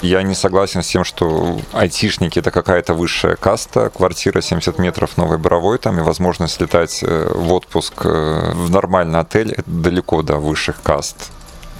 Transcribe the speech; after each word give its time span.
Я 0.00 0.22
не 0.22 0.34
согласен 0.34 0.82
с 0.82 0.86
тем, 0.86 1.04
что 1.04 1.60
айтишники 1.72 2.38
это 2.38 2.50
какая-то 2.50 2.94
высшая 2.94 3.34
каста. 3.34 3.90
Квартира 3.90 4.40
70 4.40 4.78
метров 4.78 5.16
Новой 5.16 5.38
Боровой, 5.38 5.78
там 5.78 5.98
и 5.98 6.02
возможность 6.02 6.60
летать 6.60 7.00
э, 7.02 7.32
в 7.34 7.52
отпуск 7.52 8.04
э, 8.04 8.52
в 8.54 8.70
нормальный 8.70 9.18
отель, 9.18 9.52
это 9.52 9.64
далеко 9.66 10.22
до 10.22 10.36
высших 10.36 10.80
каст. 10.82 11.30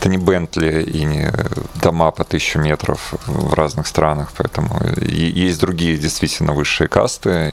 Это 0.00 0.08
не 0.08 0.18
Бентли 0.18 0.82
и 0.82 1.04
не 1.04 1.32
дома 1.80 2.10
по 2.10 2.24
тысячу 2.24 2.58
метров 2.58 3.14
в 3.26 3.54
разных 3.54 3.86
странах, 3.86 4.30
поэтому 4.36 4.80
есть 5.00 5.60
другие 5.60 5.96
действительно 5.96 6.52
высшие 6.52 6.88
касты. 6.88 7.52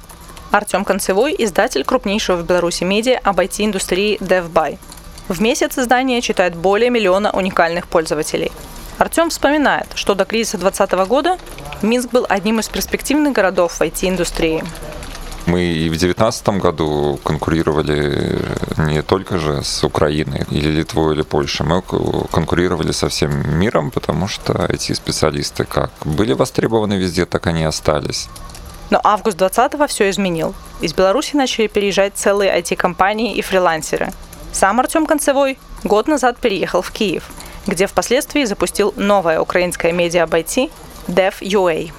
Артем 0.52 0.86
Концевой, 0.86 1.36
издатель 1.38 1.84
крупнейшего 1.84 2.38
в 2.38 2.45
Беларуси 2.45 2.84
медиа 2.84 3.20
об 3.23 3.40
IT-индустрии 3.40 4.17
DevBuy. 4.20 4.77
В 5.27 5.41
месяц 5.41 5.77
издание 5.77 6.22
читает 6.22 6.55
более 6.55 6.90
миллиона 6.90 7.31
уникальных 7.31 7.88
пользователей– 7.88 8.52
Артем 8.98 9.30
вспоминает, 9.30 9.88
что 9.95 10.16
до 10.16 10.26
кризиса 10.26 10.58
2020 10.58 11.08
года 11.09 11.38
Минск 11.81 12.12
был 12.12 12.26
одним 12.30 12.59
из 12.59 12.70
перспективных 12.70 13.34
городов 13.34 13.73
в 13.73 13.81
IT-индустрии. 13.81 14.63
Мы 15.48 15.63
и 15.63 15.89
в 15.89 15.98
2019 15.98 16.48
году 16.59 17.20
конкурировали 17.23 18.39
не 18.77 19.03
только 19.03 19.38
же 19.38 19.64
с 19.64 19.84
Украиной 19.84 20.44
или 20.50 20.70
Литвой 20.70 21.14
или 21.14 21.22
Польшей, 21.22 21.67
мы 21.67 21.84
конкурировали 22.31 22.91
со 22.91 23.09
всем 23.09 23.59
миром, 23.59 23.91
потому 23.91 24.27
что 24.27 24.66
эти 24.70 24.94
специалисты 24.94 25.66
как 25.66 25.91
были 26.03 26.34
востребованы 26.34 26.94
везде, 26.94 27.25
так 27.25 27.45
они 27.45 27.62
и 27.62 27.66
остались. 27.66 28.27
Но 28.89 28.99
август 29.03 29.38
2020 29.38 29.89
все 29.89 30.09
изменил. 30.09 30.53
Из 30.81 30.94
Беларуси 30.94 31.35
начали 31.35 31.67
переезжать 31.67 32.13
целые 32.16 32.57
IT-компании 32.59 33.35
и 33.35 33.41
фрилансеры. 33.41 34.11
Сам 34.52 34.80
Артем 34.80 35.05
Концевой 35.05 35.58
год 35.83 36.08
назад 36.08 36.38
переехал 36.38 36.81
в 36.81 36.92
Киев– 36.92 37.30
где 37.67 37.88
впоследствии 37.88 38.44
запустил 38.45 38.94
новое 38.95 39.39
украинское 39.39 39.92
медиа 39.92 40.23
об 40.23 40.33
IT 40.33 40.72
Dev.ua. 41.08 41.92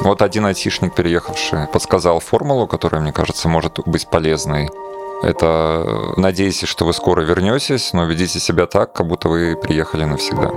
Вот 0.00 0.22
один 0.22 0.44
айтишник, 0.46 0.94
переехавший, 0.94 1.66
подсказал 1.68 2.20
формулу, 2.20 2.66
которая, 2.66 3.00
мне 3.00 3.12
кажется, 3.12 3.48
может 3.48 3.80
быть 3.86 4.08
полезной. 4.10 4.68
Это 5.22 6.12
надейтесь, 6.16 6.68
что 6.68 6.84
вы 6.84 6.92
скоро 6.92 7.22
вернетесь, 7.22 7.92
но 7.92 8.04
ведите 8.04 8.38
себя 8.38 8.66
так, 8.66 8.92
как 8.92 9.06
будто 9.06 9.28
вы 9.28 9.56
приехали 9.56 10.04
навсегда. 10.04 10.50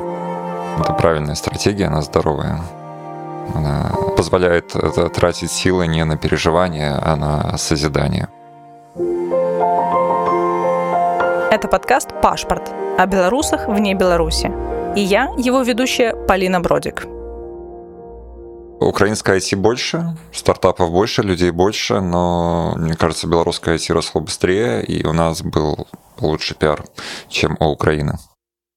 Это 0.80 0.94
правильная 0.94 1.36
стратегия, 1.36 1.86
она 1.86 2.02
здоровая. 2.02 2.62
Она 3.54 3.92
позволяет 4.16 4.74
тратить 5.14 5.52
силы 5.52 5.88
не 5.88 6.04
на 6.06 6.18
переживание, 6.18 6.92
а 7.02 7.16
на 7.16 7.58
созидание. 7.58 8.28
Это 11.52 11.68
подкаст 11.68 12.10
«Пашпорт» 12.22 12.72
о 12.98 13.06
белорусах 13.06 13.68
вне 13.68 13.94
Беларуси. 13.94 14.52
И 14.96 15.02
я, 15.02 15.30
его 15.38 15.62
ведущая 15.62 16.16
Полина 16.28 16.60
Бродик. 16.60 17.06
Украинская 18.80 19.38
IT 19.38 19.56
больше, 19.56 20.16
стартапов 20.32 20.92
больше, 20.92 21.24
людей 21.24 21.52
больше, 21.52 22.00
но, 22.00 22.74
мне 22.78 22.94
кажется, 22.94 23.28
белорусская 23.28 23.76
IT 23.76 23.94
росло 23.94 24.22
быстрее, 24.22 24.84
и 24.84 25.06
у 25.06 25.14
нас 25.14 25.42
был 25.42 25.88
лучший 26.20 26.56
пиар, 26.56 26.86
чем 27.28 27.58
у 27.60 27.66
Украины. 27.66 28.18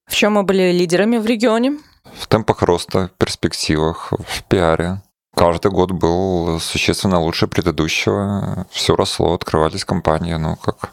В 0.07 0.15
чем 0.15 0.33
мы 0.34 0.43
были 0.43 0.73
лидерами 0.73 1.19
в 1.19 1.27
регионе? 1.27 1.79
В 2.14 2.27
темпах 2.27 2.62
роста, 2.62 3.11
перспективах, 3.19 4.12
в 4.12 4.42
пиаре. 4.44 5.03
Каждый 5.34 5.70
год 5.70 5.92
был 5.92 6.61
существенно 6.61 7.20
лучше 7.20 7.47
предыдущего. 7.47 8.66
Все 8.70 8.94
росло, 8.97 9.34
открывались 9.34 9.84
компании, 9.84 10.34
ну 10.34 10.56
как 10.56 10.91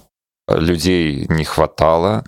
людей 0.48 1.26
не 1.30 1.44
хватало, 1.44 2.24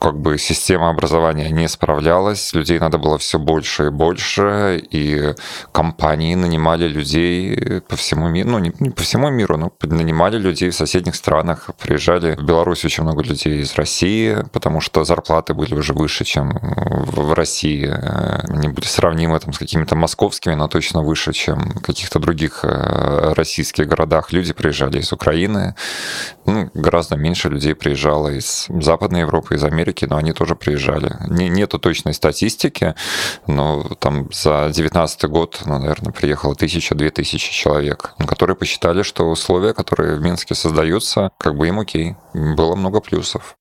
как 0.00 0.18
бы 0.18 0.38
система 0.38 0.90
образования 0.90 1.50
не 1.50 1.68
справлялась, 1.68 2.54
людей 2.54 2.78
надо 2.78 2.98
было 2.98 3.18
все 3.18 3.38
больше 3.38 3.86
и 3.86 3.90
больше, 3.90 4.82
и 4.90 5.34
компании 5.72 6.34
нанимали 6.34 6.88
людей 6.88 7.80
по 7.88 7.96
всему 7.96 8.28
миру, 8.28 8.50
ну 8.50 8.58
не, 8.58 8.72
не 8.80 8.90
по 8.90 9.02
всему 9.02 9.30
миру, 9.30 9.56
но 9.56 9.72
нанимали 9.82 10.38
людей 10.38 10.70
в 10.70 10.74
соседних 10.74 11.14
странах, 11.14 11.70
приезжали 11.78 12.36
в 12.36 12.42
Беларусь 12.44 12.84
очень 12.84 13.02
много 13.02 13.22
людей 13.22 13.60
из 13.60 13.74
России, 13.74 14.38
потому 14.52 14.80
что 14.80 15.04
зарплаты 15.04 15.54
были 15.54 15.74
уже 15.74 15.92
выше, 15.92 16.24
чем 16.24 16.58
в 16.62 17.34
России, 17.34 17.86
они 18.48 18.68
были 18.68 18.86
сравнимы 18.86 19.38
там 19.40 19.52
с 19.52 19.58
какими-то 19.58 19.94
московскими, 19.94 20.54
но 20.54 20.68
точно 20.68 21.02
выше, 21.02 21.32
чем 21.32 21.58
в 21.58 21.82
каких-то 21.82 22.18
других 22.18 22.60
э, 22.62 23.32
российских 23.34 23.86
городах. 23.86 24.32
Люди 24.32 24.52
приезжали 24.52 25.00
из 25.00 25.12
Украины, 25.12 25.74
ну, 26.48 26.70
гораздо 26.74 27.16
меньше 27.16 27.48
людей 27.48 27.74
приезжало 27.74 28.28
из 28.28 28.66
Западной 28.68 29.20
Европы, 29.20 29.54
из 29.54 29.64
Америки, 29.64 30.06
но 30.08 30.16
они 30.16 30.32
тоже 30.32 30.56
приезжали. 30.56 31.14
Не, 31.28 31.48
нету 31.48 31.78
точной 31.78 32.14
статистики, 32.14 32.94
но 33.46 33.82
там 34.00 34.28
за 34.32 34.70
19 34.72 35.24
год, 35.24 35.60
ну, 35.66 35.78
наверное, 35.78 36.12
приехало 36.12 36.54
тысяча-две 36.54 37.10
тысячи 37.10 37.52
человек, 37.52 38.14
которые 38.26 38.56
посчитали, 38.56 39.02
что 39.02 39.28
условия, 39.28 39.74
которые 39.74 40.16
в 40.16 40.22
Минске 40.22 40.54
создаются, 40.54 41.30
как 41.38 41.56
бы 41.56 41.68
им 41.68 41.80
окей. 41.80 42.16
Было 42.32 42.74
много 42.76 43.00
плюсов. 43.00 43.56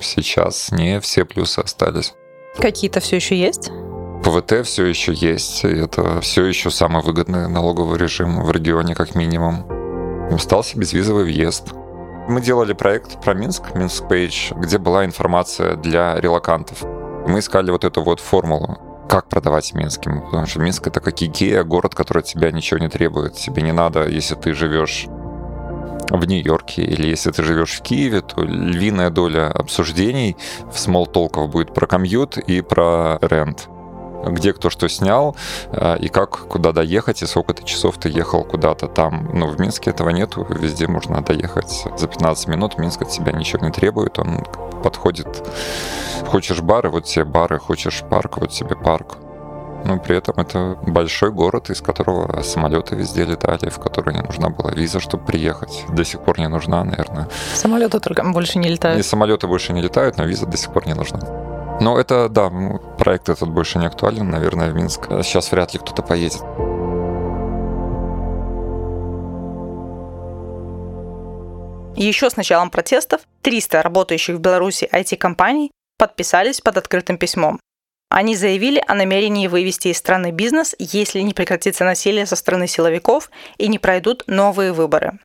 Сейчас 0.00 0.72
не 0.72 1.00
все 1.00 1.24
плюсы 1.24 1.58
остались. 1.58 2.14
Какие-то 2.58 3.00
все 3.00 3.16
еще 3.16 3.38
есть? 3.38 3.70
ПВТ 4.24 4.64
все 4.64 4.86
еще 4.86 5.12
есть, 5.12 5.64
и 5.64 5.68
это 5.68 6.20
все 6.20 6.44
еще 6.44 6.70
самый 6.70 7.02
выгодный 7.02 7.48
налоговый 7.48 7.98
режим 7.98 8.42
в 8.42 8.50
регионе, 8.52 8.94
как 8.94 9.14
минимум. 9.14 9.66
Остался 10.32 10.78
безвизовый 10.78 11.24
въезд. 11.24 11.74
Мы 12.28 12.40
делали 12.40 12.72
проект 12.72 13.20
про 13.20 13.34
Минск, 13.34 13.74
Минск 13.74 14.04
Page, 14.04 14.58
где 14.58 14.78
была 14.78 15.04
информация 15.04 15.74
для 15.74 16.20
релакантов. 16.20 16.82
Мы 17.26 17.40
искали 17.40 17.70
вот 17.72 17.84
эту 17.84 18.02
вот 18.02 18.20
формулу, 18.20 18.78
как 19.08 19.28
продавать 19.28 19.74
Минским. 19.74 20.22
Потому 20.22 20.46
что 20.46 20.60
Минск— 20.60 20.86
это 20.88 21.00
как 21.00 21.20
Икея, 21.20 21.64
город, 21.64 21.94
который 21.96 22.20
от 22.20 22.26
тебя 22.26 22.52
ничего 22.52 22.78
не 22.78 22.88
требует. 22.88 23.34
Тебе 23.34 23.62
не 23.62 23.72
надо, 23.72 24.06
если 24.06 24.36
ты 24.36 24.54
живешь 24.54 25.06
в 26.10 26.24
Нью-Йорке 26.24 26.82
или 26.82 27.08
если 27.08 27.32
ты 27.32 27.42
живешь 27.42 27.72
в 27.72 27.82
Киеве, 27.82 28.20
то 28.20 28.42
львиная 28.42 29.10
доля 29.10 29.50
обсуждений 29.50 30.36
в 30.72 30.78
смолтолков 30.78 31.50
будет 31.50 31.74
про 31.74 31.86
комьют 31.86 32.38
и 32.38 32.60
про 32.60 33.18
рент 33.20 33.68
где 34.26 34.52
кто 34.52 34.70
что 34.70 34.88
снял, 34.88 35.36
э, 35.72 35.98
и 35.98 36.08
как, 36.08 36.30
куда 36.30 36.72
доехать, 36.72 37.22
и 37.22 37.26
сколько 37.26 37.54
ты 37.54 37.64
часов 37.64 37.98
ты 37.98 38.08
ехал 38.08 38.44
куда-то 38.44 38.88
там. 38.88 39.30
Но 39.32 39.46
в 39.46 39.60
Минске 39.60 39.90
этого 39.90 40.10
нету, 40.10 40.46
везде 40.48 40.86
можно 40.86 41.22
доехать 41.22 41.84
за 41.96 42.06
15 42.06 42.48
минут, 42.48 42.78
Минск 42.78 43.02
от 43.02 43.10
тебя 43.10 43.32
ничего 43.32 43.66
не 43.66 43.72
требует, 43.72 44.18
он 44.18 44.44
подходит. 44.82 45.28
Хочешь 46.26 46.60
бары, 46.60 46.90
вот 46.90 47.04
тебе 47.04 47.24
бары, 47.24 47.58
хочешь 47.58 48.02
парк, 48.08 48.38
вот 48.38 48.50
тебе 48.50 48.76
парк. 48.76 49.16
Но 49.84 49.98
при 49.98 50.16
этом 50.16 50.36
это 50.38 50.78
большой 50.86 51.32
город, 51.32 51.70
из 51.70 51.80
которого 51.80 52.42
самолеты 52.42 52.94
везде 52.94 53.24
летали, 53.24 53.68
в 53.68 53.78
который 53.78 54.14
не 54.14 54.22
нужна 54.22 54.48
была 54.48 54.70
виза, 54.70 55.00
чтобы 55.00 55.24
приехать. 55.24 55.84
До 55.88 56.04
сих 56.04 56.20
пор 56.20 56.38
не 56.38 56.48
нужна, 56.48 56.84
наверное. 56.84 57.28
Самолеты 57.54 57.98
только 57.98 58.22
больше 58.24 58.58
не 58.58 58.68
летают. 58.68 59.00
И 59.00 59.02
самолеты 59.02 59.46
больше 59.46 59.72
не 59.72 59.82
летают, 59.82 60.18
но 60.18 60.24
виза 60.24 60.46
до 60.46 60.56
сих 60.56 60.72
пор 60.72 60.86
не 60.86 60.94
нужна. 60.94 61.51
Но 61.80 61.98
это, 61.98 62.28
да, 62.28 62.50
проект 62.98 63.28
этот 63.28 63.48
больше 63.48 63.78
не 63.78 63.86
актуален, 63.86 64.28
наверное, 64.28 64.70
в 64.70 64.74
Минск. 64.74 65.06
Сейчас 65.22 65.50
вряд 65.50 65.72
ли 65.72 65.80
кто-то 65.80 66.02
поедет. 66.02 66.42
Еще 71.96 72.30
с 72.30 72.36
началом 72.36 72.70
протестов 72.70 73.22
300 73.42 73.82
работающих 73.82 74.36
в 74.36 74.40
Беларуси 74.40 74.88
IT-компаний 74.90 75.70
подписались 75.98 76.60
под 76.60 76.78
открытым 76.78 77.18
письмом. 77.18 77.60
Они 78.08 78.36
заявили 78.36 78.82
о 78.86 78.94
намерении 78.94 79.46
вывести 79.46 79.88
из 79.88 79.98
страны 79.98 80.32
бизнес, 80.32 80.74
если 80.78 81.20
не 81.20 81.32
прекратится 81.32 81.84
насилие 81.84 82.26
со 82.26 82.36
стороны 82.36 82.66
силовиков 82.66 83.30
и 83.56 83.68
не 83.68 83.78
пройдут 83.78 84.24
новые 84.26 84.72
выборы. 84.72 85.18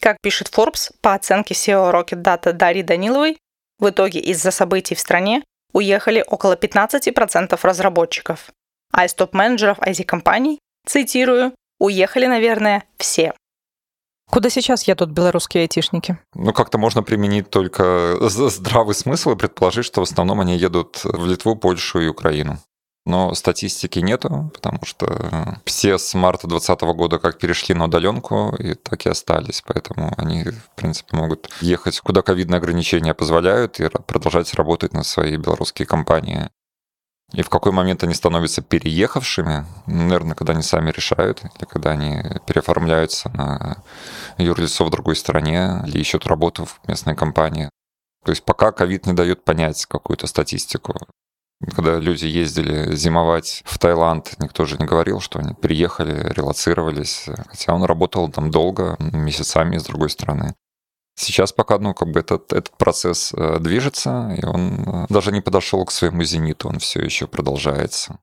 Как 0.00 0.16
пишет 0.20 0.48
Forbes, 0.48 0.90
по 1.00 1.14
оценке 1.14 1.54
SEO 1.54 1.92
Rocket 1.92 2.22
Data 2.22 2.52
Дарьи 2.52 2.82
Даниловой, 2.82 3.38
в 3.78 3.88
итоге 3.88 4.20
из-за 4.20 4.50
событий 4.50 4.94
в 4.94 5.00
стране 5.00 5.42
уехали 5.72 6.24
около 6.26 6.54
15% 6.54 7.58
разработчиков, 7.62 8.50
а 8.92 9.04
из 9.04 9.14
топ-менеджеров 9.14 9.78
IT-компаний, 9.78 10.58
цитирую, 10.86 11.52
уехали, 11.78 12.26
наверное, 12.26 12.84
все. 12.98 13.32
Куда 14.30 14.48
сейчас 14.48 14.86
едут 14.86 15.10
белорусские 15.10 15.62
айтишники? 15.62 16.16
Ну, 16.34 16.52
как-то 16.52 16.78
можно 16.78 17.02
применить 17.02 17.50
только 17.50 18.16
здравый 18.20 18.94
смысл 18.94 19.32
и 19.32 19.36
предположить, 19.36 19.84
что 19.84 20.00
в 20.00 20.04
основном 20.04 20.40
они 20.40 20.56
едут 20.56 21.00
в 21.02 21.26
Литву, 21.26 21.56
Польшу 21.56 22.00
и 22.00 22.06
Украину. 22.06 22.58
Но 23.06 23.34
статистики 23.34 23.98
нету, 23.98 24.50
потому 24.52 24.84
что 24.84 25.58
все 25.64 25.96
с 25.96 26.12
марта 26.14 26.46
2020 26.46 26.82
года 26.96 27.18
как 27.18 27.38
перешли 27.38 27.74
на 27.74 27.86
удаленку, 27.86 28.54
и 28.56 28.74
так 28.74 29.06
и 29.06 29.08
остались. 29.08 29.62
Поэтому 29.66 30.12
они, 30.18 30.44
в 30.44 30.70
принципе, 30.76 31.16
могут 31.16 31.50
ехать 31.60 31.98
куда 32.00 32.22
ковидные 32.22 32.58
ограничения 32.58 33.14
позволяют 33.14 33.80
и 33.80 33.88
продолжать 33.88 34.52
работать 34.54 34.92
на 34.92 35.02
свои 35.02 35.36
белорусские 35.36 35.86
компании. 35.86 36.50
И 37.32 37.42
в 37.42 37.48
какой 37.48 37.72
момент 37.72 38.02
они 38.02 38.12
становятся 38.12 38.60
переехавшими, 38.60 39.64
наверное, 39.86 40.34
когда 40.34 40.52
они 40.52 40.62
сами 40.62 40.90
решают, 40.90 41.42
или 41.42 41.64
когда 41.64 41.90
они 41.90 42.22
переоформляются 42.46 43.28
на 43.30 43.82
юрлицо 44.36 44.84
в 44.84 44.90
другой 44.90 45.16
стране, 45.16 45.82
или 45.86 46.00
ищут 46.00 46.26
работу 46.26 46.64
в 46.64 46.80
местной 46.88 47.14
компании. 47.14 47.70
То 48.24 48.32
есть 48.32 48.44
пока 48.44 48.72
ковид 48.72 49.06
не 49.06 49.12
дает 49.12 49.44
понять 49.44 49.86
какую-то 49.86 50.26
статистику. 50.26 50.94
Когда 51.74 51.98
люди 51.98 52.24
ездили 52.24 52.94
зимовать 52.96 53.62
в 53.66 53.78
Таиланд, 53.78 54.34
никто 54.38 54.64
же 54.64 54.78
не 54.78 54.86
говорил, 54.86 55.20
что 55.20 55.38
они 55.40 55.52
приехали, 55.52 56.32
релацировались, 56.32 57.26
хотя 57.48 57.74
он 57.74 57.84
работал 57.84 58.30
там 58.30 58.50
долго, 58.50 58.96
месяцами 58.98 59.76
с 59.76 59.84
другой 59.84 60.08
стороны. 60.08 60.54
Сейчас 61.16 61.52
пока, 61.52 61.78
ну, 61.78 61.92
как 61.92 62.08
бы 62.08 62.20
этот, 62.20 62.50
этот 62.52 62.78
процесс 62.78 63.34
э, 63.34 63.58
движется, 63.60 64.34
и 64.40 64.46
он 64.46 64.84
э, 64.86 65.06
даже 65.10 65.32
не 65.32 65.42
подошел 65.42 65.84
к 65.84 65.90
своему 65.90 66.22
зениту, 66.24 66.70
он 66.70 66.78
все 66.78 67.00
еще 67.02 67.26
продолжается. 67.26 68.18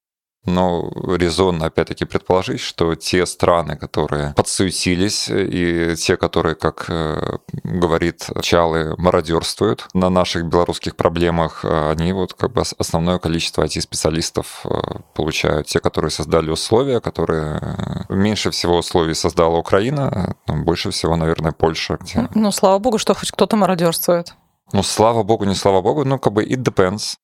Но 0.48 0.90
резонно, 1.06 1.66
опять-таки, 1.66 2.06
предположить, 2.06 2.62
что 2.62 2.96
те 2.96 3.26
страны, 3.26 3.76
которые 3.76 4.34
подсуетились, 4.34 5.30
и 5.30 5.94
те, 5.98 6.16
которые, 6.16 6.56
как 6.56 6.86
э, 6.88 7.38
говорит 7.66 8.30
Чалы, 8.42 8.96
мародерствуют 8.98 9.88
на 9.94 10.10
наших 10.10 10.46
белорусских 10.46 10.96
проблемах, 10.96 11.66
э, 11.66 11.92
они 11.92 12.14
вот 12.14 12.34
как 12.34 12.54
бы 12.54 12.64
основное 12.78 13.20
количество 13.20 13.64
IT-специалистов 13.64 14.62
э, 14.64 15.00
получают. 15.14 15.68
Те, 15.68 15.80
которые 15.80 16.12
создали 16.12 16.50
условия, 16.50 17.02
которые 17.02 18.06
меньше 18.08 18.50
всего 18.52 18.78
условий 18.78 19.16
создала 19.16 19.58
Украина, 19.58 20.36
больше 20.48 20.92
всего, 20.92 21.18
наверное, 21.18 21.52
Польша. 21.52 21.98
Где... 22.00 22.30
Ну, 22.34 22.52
слава 22.52 22.80
богу, 22.80 22.98
что 22.98 23.14
хоть 23.14 23.32
кто-то 23.32 23.58
мародерствует. 23.58 24.34
Ну, 24.72 24.82
слава 24.82 25.24
богу, 25.24 25.44
не 25.44 25.56
слава 25.56 25.82
богу, 25.82 26.06
ну, 26.06 26.20
как 26.20 26.32
бы 26.32 26.46
it 26.46 26.64
depends. 26.64 27.18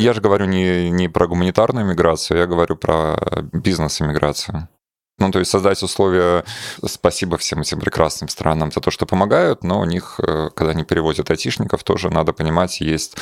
Я 0.00 0.14
же 0.14 0.20
говорю 0.20 0.46
не, 0.46 0.90
не 0.90 1.08
про 1.08 1.26
гуманитарную 1.26 1.84
миграцию, 1.84 2.38
я 2.38 2.46
говорю 2.46 2.76
про 2.76 3.18
бизнес-иммиграцию. 3.52 4.68
Ну, 5.18 5.30
то 5.30 5.38
есть 5.38 5.50
создать 5.50 5.82
условия, 5.82 6.44
спасибо 6.82 7.36
всем 7.36 7.60
этим 7.60 7.78
прекрасным 7.78 8.28
странам 8.30 8.72
за 8.72 8.80
то, 8.80 8.90
что 8.90 9.04
помогают, 9.04 9.62
но 9.62 9.78
у 9.80 9.84
них, 9.84 10.18
э, 10.18 10.48
когда 10.54 10.70
они 10.70 10.84
перевозят 10.84 11.30
айтишников, 11.30 11.84
тоже 11.84 12.08
надо 12.08 12.32
понимать, 12.32 12.80
есть 12.80 13.18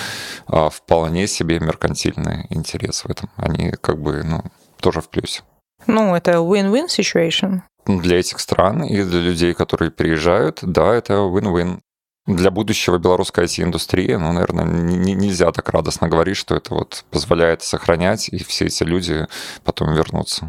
а, 0.47 0.71
вполне 0.71 1.27
себе 1.27 1.59
меркантильный 1.59 2.47
интерес 2.51 3.03
в 3.05 3.11
этом. 3.11 3.31
Они 3.37 3.73
как 3.81 4.01
бы, 4.01 4.23
ну, 4.23 4.45
тоже 4.81 5.01
в 5.01 5.09
плюсе. 5.09 5.43
Ну, 5.89 6.15
это 6.15 6.35
win-win 6.35 6.87
situation. 6.87 7.63
Для 7.87 8.21
этих 8.21 8.39
стран 8.39 8.85
и 8.85 9.03
для 9.03 9.21
людей, 9.21 9.53
которые 9.53 9.91
приезжают, 9.91 10.61
да, 10.63 10.95
это 10.95 11.15
win-win 11.15 11.81
для 12.29 12.51
будущего 12.51 12.99
белорусской 12.99 13.45
IT-индустрии, 13.45 14.15
ну, 14.15 14.33
наверное, 14.33 14.65
не, 14.65 15.15
нельзя 15.15 15.51
так 15.51 15.71
радостно 15.71 16.09
говорить, 16.09 16.37
что 16.37 16.55
это 16.55 16.75
вот 16.75 17.05
позволяет 17.11 17.63
сохранять, 17.63 18.29
и 18.29 18.45
все 18.45 18.67
эти 18.67 18.83
люди 18.85 19.27
потом 19.65 19.95
вернутся. 19.95 20.49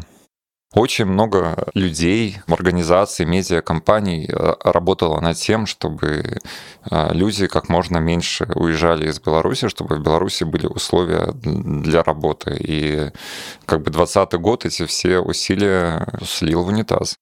Очень 0.74 1.06
много 1.06 1.66
людей, 1.74 2.38
организаций, 2.46 3.26
медиакомпаний 3.26 4.26
э, 4.26 4.54
работало 4.62 5.20
над 5.20 5.36
тем, 5.36 5.66
чтобы 5.66 6.38
э, 6.90 7.12
люди 7.12 7.48
как 7.48 7.68
можно 7.68 7.98
меньше 7.98 8.44
уезжали 8.54 9.08
из 9.08 9.18
Беларуси, 9.18 9.68
чтобы 9.68 9.96
в 9.96 10.02
Беларуси 10.02 10.44
были 10.44 10.66
условия 10.66 11.32
для 11.42 12.04
работы. 12.04 12.56
И 12.60 13.10
как 13.64 13.80
бы 13.82 13.90
2020 13.90 14.40
год 14.40 14.64
эти 14.64 14.86
все 14.86 15.18
усилия 15.18 16.06
слил 16.24 16.62
в 16.62 16.68
унитаз. 16.68 17.16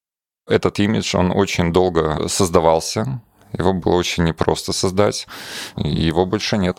Этот 0.46 0.78
имидж, 0.81 1.16
он 1.16 1.31
очень 1.31 1.72
долго 1.72 2.28
создавался, 2.28 3.22
его 3.53 3.73
было 3.73 3.95
очень 3.95 4.25
непросто 4.25 4.73
создать, 4.73 5.27
его 5.77 6.27
больше 6.27 6.59
нет. 6.59 6.79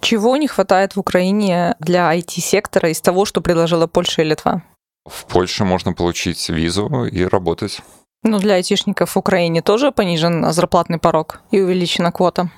Чего 0.00 0.36
не 0.36 0.48
хватает 0.48 0.96
в 0.96 1.00
Украине 1.00 1.76
для 1.78 2.14
IT-сектора 2.16 2.90
из 2.90 3.00
того, 3.00 3.26
что 3.26 3.40
предложила 3.40 3.86
Польша 3.86 4.22
и 4.22 4.24
Литва? 4.24 4.62
В 5.06 5.26
Польше 5.26 5.64
можно 5.64 5.92
получить 5.92 6.48
визу 6.48 7.04
и 7.04 7.24
работать. 7.24 7.80
Ну, 8.22 8.38
для 8.38 8.54
айтишников 8.54 9.14
в 9.14 9.18
Украине 9.18 9.62
тоже 9.62 9.92
понижен 9.92 10.52
зарплатный 10.52 10.98
порог 10.98 11.40
и 11.50 11.60
увеличена 11.60 12.12
квота? 12.12 12.50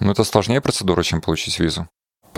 Ну, 0.00 0.12
это 0.12 0.24
сложнее 0.24 0.60
процедура, 0.60 1.02
чем 1.02 1.20
получить 1.20 1.58
визу 1.58 1.88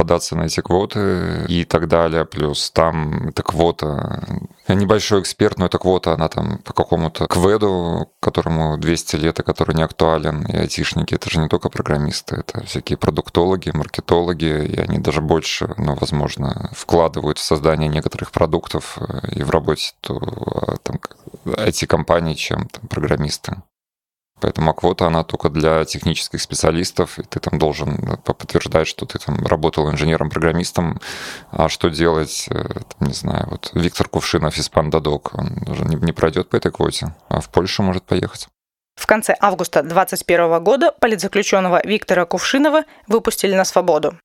податься 0.01 0.35
на 0.35 0.45
эти 0.45 0.63
квоты 0.63 1.45
и 1.47 1.65
так 1.67 1.87
далее. 1.87 2.25
Плюс 2.25 2.71
там 2.71 3.29
эта 3.29 3.43
квота, 3.43 4.23
я 4.67 4.75
небольшой 4.75 5.21
эксперт, 5.21 5.59
но 5.59 5.67
эта 5.67 5.77
квота, 5.79 6.15
она 6.15 6.29
там 6.31 6.57
по 6.65 6.73
какому-то 6.73 7.27
кведу, 7.27 8.11
которому 8.19 8.79
200 8.79 9.17
лет 9.17 9.41
и 9.41 9.43
который 9.43 9.75
не 9.75 9.83
актуален. 9.83 10.47
И 10.47 10.57
айтишники, 10.57 11.15
это 11.15 11.29
же 11.29 11.39
не 11.39 11.49
только 11.49 11.69
программисты, 11.69 12.37
это 12.37 12.65
всякие 12.65 12.97
продуктологи, 12.97 13.73
маркетологи, 13.75 14.65
и 14.65 14.81
они 14.81 14.99
даже 14.99 15.21
больше, 15.21 15.75
ну, 15.77 15.95
возможно, 16.01 16.71
вкладывают 16.73 17.37
в 17.37 17.45
создание 17.45 17.91
некоторых 17.91 18.33
продуктов 18.33 18.97
э, 18.97 19.33
и 19.33 19.43
в 19.43 19.51
работе 19.51 19.93
то, 20.01 20.17
а, 20.17 20.77
там, 20.83 20.99
IT-компаний, 21.45 22.37
чем 22.37 22.69
там, 22.69 22.89
программисты. 22.89 23.57
Поэтому 24.41 24.75
квота, 24.75 25.07
она 25.07 25.23
только 25.25 25.49
для 25.49 25.85
технических 25.85 26.41
специалистов, 26.41 27.19
и 27.19 27.23
ты 27.23 27.41
там 27.41 27.59
должен 27.59 27.95
э, 27.95 28.17
подтверждать, 28.17 28.89
что 28.89 29.07
ты 29.07 29.19
там 29.19 29.47
работал 29.47 29.91
инженером-программистом, 29.91 31.01
а 31.51 31.69
что 31.69 31.91
делать, 31.91 32.47
э, 32.51 32.55
там, 32.55 33.09
не 33.09 33.15
знаю, 33.15 33.49
вот 33.51 33.71
Виктор 33.75 34.09
Кувшинов 34.09 34.57
из 34.57 34.69
Пандадок, 34.69 35.35
он 35.35 35.65
уже 35.69 35.85
не, 35.85 35.97
не 35.97 36.13
пройдет 36.13 36.49
по 36.49 36.57
этой 36.57 36.73
квоте, 36.73 37.15
а 37.29 37.41
в 37.41 37.49
Польшу 37.51 37.83
может 37.83 38.05
поехать. 38.05 38.49
В 38.97 39.07
конце 39.07 39.37
августа 39.41 39.83
2021 39.83 40.63
года 40.63 40.93
политзаключенного 41.01 41.81
Виктора 41.85 42.25
Кувшинова 42.27 42.85
выпустили 43.07 43.55
на 43.55 43.65
свободу. 43.65 44.19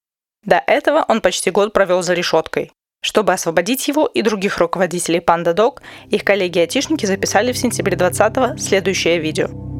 До 0.43 0.61
этого 0.67 1.05
он 1.07 1.21
почти 1.21 1.49
год 1.49 1.73
провел 1.73 2.01
за 2.03 2.13
решеткой. 2.13 2.71
Чтобы 3.01 3.33
освободить 3.33 3.87
его 3.87 4.07
и 4.07 4.21
других 4.21 4.57
руководителей 4.57 5.19
Пандадок, 5.19 5.81
их 6.09 6.23
коллеги-айтишники 6.23 7.05
записали 7.05 7.51
в 7.51 7.57
сентябре 7.57 7.95
2020 7.95 8.61
следующее 8.61 9.19
видео. 9.19 9.74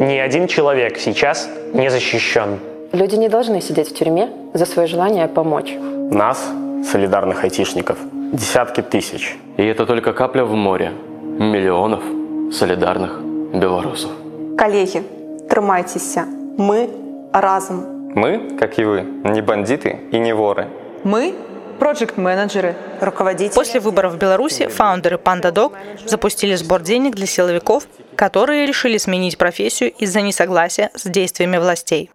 Ни 0.00 0.16
один 0.16 0.46
человек 0.46 0.96
сейчас 0.98 1.48
не 1.74 1.90
защищен. 1.90 2.60
Люди 2.92 3.16
не 3.16 3.28
должны 3.28 3.60
сидеть 3.60 3.88
в 3.88 3.94
тюрьме 3.94 4.30
за 4.54 4.64
свое 4.64 4.86
желание 4.86 5.26
помочь. 5.26 5.74
Нас, 5.74 6.52
солидарных 6.88 7.42
айтишников, 7.42 7.98
десятки 8.32 8.80
тысяч. 8.80 9.36
И 9.56 9.64
это 9.64 9.86
только 9.86 10.12
капля 10.12 10.44
в 10.44 10.52
море 10.52 10.92
миллионов 11.22 12.04
солидарных 12.52 13.20
белорусов. 13.52 14.12
Коллеги, 14.56 15.02
тримайтеся. 15.50 16.26
Мы 16.56 16.90
разом. 17.32 18.12
Мы, 18.14 18.56
как 18.56 18.78
и 18.78 18.84
вы, 18.84 19.04
не 19.24 19.42
бандиты 19.42 19.98
и 20.12 20.18
не 20.18 20.32
воры. 20.32 20.68
Мы 21.02 21.34
проект-менеджеры, 21.80 22.76
руководители. 23.00 23.54
После 23.54 23.80
выборов 23.80 24.12
в 24.12 24.18
Беларуси 24.18 24.68
фаундеры 24.68 25.16
PandaDoc 25.16 25.72
запустили 26.06 26.54
сбор 26.54 26.82
денег 26.82 27.16
для 27.16 27.26
силовиков, 27.26 27.86
которые 28.18 28.66
решили 28.66 28.98
сменить 28.98 29.38
профессию 29.38 29.92
из-за 29.92 30.22
несогласия 30.22 30.90
с 30.92 31.08
действиями 31.08 31.56
властей. 31.56 32.10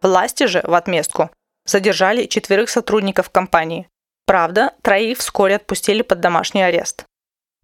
Власти 0.00 0.46
же, 0.46 0.62
в 0.64 0.72
отместку, 0.72 1.28
задержали 1.66 2.24
четверых 2.24 2.70
сотрудников 2.70 3.28
компании. 3.28 3.86
Правда, 4.26 4.72
троих 4.80 5.18
вскоре 5.18 5.56
отпустили 5.56 6.00
под 6.00 6.20
домашний 6.20 6.62
арест. 6.62 7.04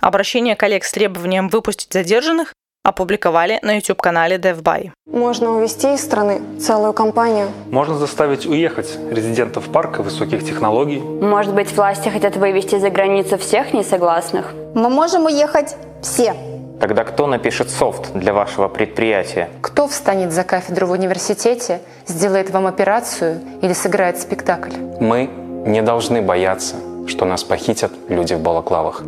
Обращение 0.03 0.55
коллег 0.55 0.85
с 0.85 0.93
требованием 0.93 1.49
выпустить 1.49 1.95
задержанных 1.95 2.53
опубликовали 2.85 3.59
на 3.63 3.77
YouTube-канале 3.77 4.37
DevBuy. 4.37 4.91
Можно 5.11 5.53
увезти 5.53 5.95
из 5.95 6.03
страны 6.03 6.43
целую 6.61 6.93
компанию. 6.93 7.51
Можно 7.71 7.97
заставить 7.97 8.45
уехать 8.45 8.99
резидентов 9.11 9.73
парка 9.73 10.03
высоких 10.03 10.45
технологий. 10.45 10.99
Может 11.01 11.55
быть, 11.55 11.73
власти 11.73 12.11
хотят 12.11 12.37
вывести 12.37 12.79
за 12.79 12.91
границу 12.91 13.39
всех 13.39 13.73
несогласных? 13.73 14.53
Мы 14.75 14.91
можем 14.91 15.25
уехать 15.25 15.75
все. 16.03 16.35
Тогда 16.81 17.03
кто 17.03 17.27
напишет 17.27 17.71
софт 17.71 18.13
для 18.15 18.33
вашего 18.33 18.69
предприятия? 18.69 19.49
Кто 19.61 19.89
встанет 19.89 20.33
за 20.33 20.45
кафедру 20.45 20.87
в 20.87 20.93
университете, 20.93 21.81
сделает 22.07 22.51
вам 22.51 22.67
операцию 22.67 23.41
или 23.63 23.73
сыграет 23.73 24.21
спектакль? 24.21 24.71
Мы 25.01 25.29
не 25.67 25.83
должны 25.83 26.23
бояться, 26.23 26.77
что 27.09 27.25
нас 27.25 27.43
похитят 27.43 27.91
люди 28.09 28.35
в 28.35 28.41
балаклавах. 28.41 29.03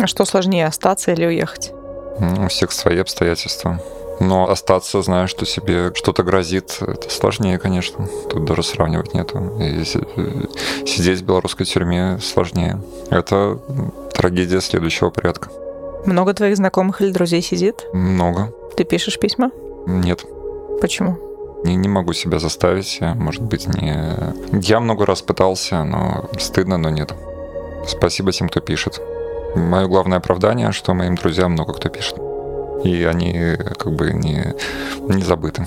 А 0.00 0.06
что 0.06 0.24
сложнее, 0.26 0.66
остаться 0.66 1.12
или 1.12 1.24
уехать? 1.26 1.72
У 2.20 2.48
всех 2.48 2.72
свои 2.72 2.98
обстоятельства. 2.98 3.80
Но 4.20 4.50
остаться, 4.50 5.00
зная, 5.02 5.26
что 5.26 5.46
себе 5.46 5.92
что-то 5.94 6.22
грозит, 6.22 6.78
это 6.80 7.08
сложнее, 7.10 7.58
конечно. 7.58 8.08
Тут 8.28 8.44
даже 8.44 8.62
сравнивать 8.62 9.14
нету. 9.14 9.52
И 9.60 9.84
сидеть 9.84 11.20
в 11.20 11.24
белорусской 11.24 11.66
тюрьме 11.66 12.18
сложнее. 12.20 12.80
Это 13.10 13.58
трагедия 14.14 14.60
следующего 14.60 15.10
порядка. 15.10 15.50
Много 16.04 16.34
твоих 16.34 16.56
знакомых 16.56 17.00
или 17.00 17.12
друзей 17.12 17.42
сидит? 17.42 17.86
Много. 17.92 18.52
Ты 18.76 18.84
пишешь 18.84 19.18
письма? 19.18 19.50
Нет. 19.86 20.24
Почему? 20.80 21.18
Не, 21.64 21.76
не 21.76 21.88
могу 21.88 22.12
себя 22.12 22.38
заставить. 22.38 22.98
Может 23.00 23.42
быть, 23.42 23.66
не... 23.66 23.96
Я 24.52 24.80
много 24.80 25.06
раз 25.06 25.22
пытался, 25.22 25.84
но 25.84 26.28
стыдно, 26.38 26.78
но 26.78 26.90
нет. 26.90 27.12
Спасибо 27.86 28.32
тем, 28.32 28.48
кто 28.48 28.60
пишет. 28.60 29.00
Мое 29.54 29.86
главное 29.86 30.18
оправдание, 30.18 30.72
что 30.72 30.94
моим 30.94 31.14
друзьям 31.14 31.52
много 31.52 31.72
кто 31.72 31.88
пишет 31.88 32.18
и 32.84 33.04
они 33.04 33.56
как 33.78 33.92
бы 33.92 34.12
не, 34.12 34.54
не 35.00 35.22
забыты. 35.22 35.66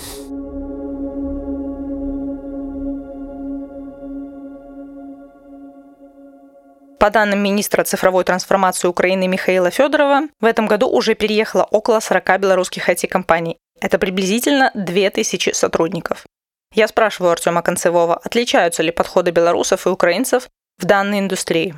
По 7.02 7.10
данным 7.10 7.40
министра 7.40 7.84
цифровой 7.84 8.24
трансформации 8.24 8.88
Украины 8.88 9.28
Михаила 9.28 9.72
Федорова, 9.72 10.28
в 10.40 10.46
этом 10.46 10.68
году 10.68 10.88
уже 10.88 11.16
переехало 11.16 11.64
около 11.64 12.00
40 12.00 12.40
белорусских 12.40 12.88
IT-компаний. 12.88 13.58
Это 13.82 13.98
приблизительно 13.98 14.70
2000 14.76 15.54
сотрудников. 15.54 16.26
Я 16.76 16.88
спрашиваю 16.88 17.32
Артема 17.32 17.64
Концевого, 17.64 18.16
отличаются 18.16 18.84
ли 18.84 18.92
подходы 18.92 19.32
белорусов 19.32 19.88
и 19.88 19.90
украинцев 19.90 20.48
в 20.78 20.86
данной 20.86 21.20
индустрии. 21.20 21.74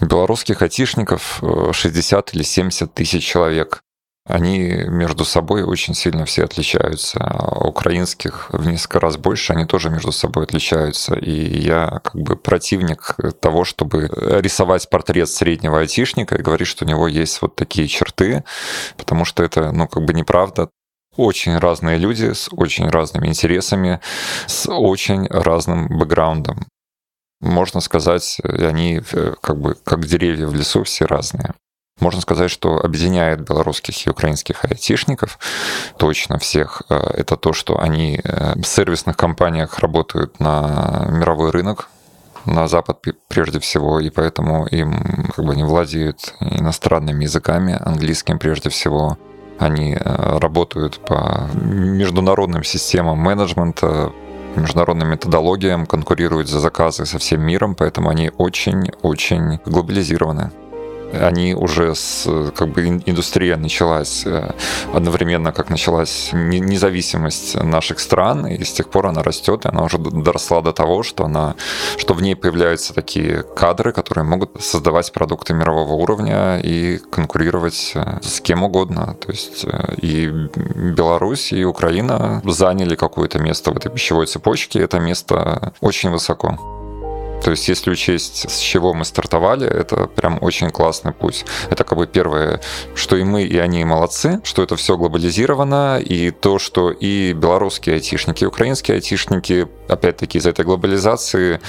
Белорусских 0.00 0.60
айтишников 0.60 1.38
э, 1.42 1.72
60 1.72 2.34
или 2.34 2.42
70 2.42 2.92
тысяч 2.92 3.24
человек 3.24 3.80
они 4.28 4.84
между 4.86 5.24
собой 5.24 5.62
очень 5.62 5.94
сильно 5.94 6.24
все 6.24 6.44
отличаются. 6.44 7.18
Украинских 7.60 8.50
в 8.52 8.66
несколько 8.66 9.00
раз 9.00 9.16
больше, 9.16 9.54
они 9.54 9.64
тоже 9.64 9.90
между 9.90 10.12
собой 10.12 10.44
отличаются. 10.44 11.14
И 11.14 11.60
я 11.60 12.00
как 12.04 12.14
бы 12.14 12.36
противник 12.36 13.16
того, 13.40 13.64
чтобы 13.64 14.10
рисовать 14.40 14.88
портрет 14.90 15.30
среднего 15.30 15.80
айтишника 15.80 16.36
и 16.36 16.42
говорить, 16.42 16.68
что 16.68 16.84
у 16.84 16.88
него 16.88 17.08
есть 17.08 17.40
вот 17.42 17.56
такие 17.56 17.88
черты, 17.88 18.44
потому 18.96 19.24
что 19.24 19.42
это, 19.42 19.72
ну, 19.72 19.88
как 19.88 20.04
бы 20.04 20.12
неправда 20.12 20.68
очень 21.16 21.58
разные 21.58 21.98
люди 21.98 22.32
с 22.32 22.48
очень 22.52 22.88
разными 22.88 23.26
интересами, 23.26 24.00
с 24.46 24.70
очень 24.70 25.26
разным 25.26 25.88
бэкграундом. 25.88 26.66
Можно 27.40 27.80
сказать, 27.80 28.38
они 28.42 29.00
э, 29.12 29.34
как 29.40 29.60
бы 29.60 29.74
как 29.84 30.06
деревья 30.06 30.46
в 30.46 30.54
лесу 30.54 30.84
все 30.84 31.06
разные. 31.06 31.54
Можно 32.00 32.20
сказать, 32.20 32.50
что 32.50 32.78
объединяет 32.78 33.40
белорусских 33.40 34.06
и 34.06 34.10
украинских 34.10 34.64
айтишников, 34.64 35.38
точно 35.96 36.38
всех, 36.38 36.82
э, 36.88 36.94
это 36.94 37.36
то, 37.36 37.52
что 37.52 37.80
они 37.80 38.20
э, 38.22 38.54
в 38.60 38.64
сервисных 38.64 39.16
компаниях 39.16 39.80
работают 39.80 40.38
на 40.38 41.06
мировой 41.10 41.50
рынок, 41.50 41.88
на 42.44 42.68
Запад 42.68 43.04
прежде 43.26 43.58
всего, 43.58 44.00
и 44.00 44.10
поэтому 44.10 44.66
им 44.66 45.28
как 45.34 45.44
бы 45.44 45.56
не 45.56 45.64
владеют 45.64 46.34
иностранными 46.40 47.24
языками, 47.24 47.76
английским 47.84 48.38
прежде 48.38 48.70
всего. 48.70 49.18
Они 49.58 49.94
э, 49.94 50.38
работают 50.38 51.00
по 51.04 51.48
международным 51.54 52.62
системам 52.62 53.18
менеджмента, 53.18 54.12
международным 54.54 55.08
методологиям, 55.08 55.84
конкурируют 55.84 56.48
за 56.48 56.60
заказы 56.60 57.06
со 57.06 57.18
всем 57.18 57.42
миром, 57.42 57.74
поэтому 57.74 58.08
они 58.08 58.30
очень-очень 58.38 59.58
глобализированы 59.66 60.52
они 61.12 61.54
уже 61.54 61.94
с, 61.94 62.28
как 62.56 62.68
бы 62.68 62.86
индустрия 62.86 63.56
началась 63.56 64.24
э, 64.26 64.52
одновременно, 64.92 65.52
как 65.52 65.70
началась 65.70 66.30
независимость 66.32 67.54
наших 67.62 68.00
стран, 68.00 68.46
и 68.46 68.64
с 68.64 68.72
тех 68.72 68.88
пор 68.90 69.06
она 69.06 69.22
растет, 69.22 69.64
и 69.64 69.68
она 69.68 69.84
уже 69.84 69.98
доросла 69.98 70.60
до 70.60 70.72
того, 70.72 71.02
что 71.02 71.24
она, 71.24 71.54
что 71.96 72.14
в 72.14 72.22
ней 72.22 72.34
появляются 72.34 72.94
такие 72.94 73.42
кадры, 73.42 73.92
которые 73.92 74.24
могут 74.24 74.62
создавать 74.62 75.12
продукты 75.12 75.54
мирового 75.54 75.94
уровня 75.94 76.58
и 76.58 76.98
конкурировать 77.10 77.92
э, 77.94 78.18
с 78.22 78.40
кем 78.40 78.62
угодно. 78.62 79.16
То 79.24 79.32
есть 79.32 79.64
э, 79.64 79.94
и 80.00 80.26
Беларусь, 80.96 81.52
и 81.52 81.64
Украина 81.64 82.42
заняли 82.44 82.96
какое-то 82.96 83.38
место 83.38 83.72
в 83.72 83.76
этой 83.76 83.90
пищевой 83.90 84.26
цепочке, 84.26 84.80
это 84.80 84.98
место 85.00 85.72
очень 85.80 86.10
высоко. 86.10 86.87
То 87.42 87.50
есть, 87.50 87.68
если 87.68 87.90
учесть, 87.90 88.50
с 88.50 88.58
чего 88.58 88.94
мы 88.94 89.04
стартовали, 89.04 89.66
это 89.66 90.06
прям 90.06 90.38
очень 90.40 90.70
классный 90.70 91.12
путь. 91.12 91.44
Это 91.70 91.84
как 91.84 91.98
бы 91.98 92.06
первое, 92.06 92.60
что 92.94 93.16
и 93.16 93.24
мы, 93.24 93.42
и 93.42 93.58
они 93.58 93.84
молодцы, 93.84 94.40
что 94.44 94.62
это 94.62 94.76
все 94.76 94.96
глобализировано, 94.96 95.98
и 95.98 96.30
то, 96.30 96.58
что 96.58 96.90
и 96.90 97.32
белорусские 97.32 97.96
айтишники, 97.96 98.44
и 98.44 98.46
украинские 98.46 98.96
айтишники, 98.96 99.68
опять-таки, 99.88 100.38
из-за 100.38 100.50
этой 100.50 100.64
глобализации 100.64 101.60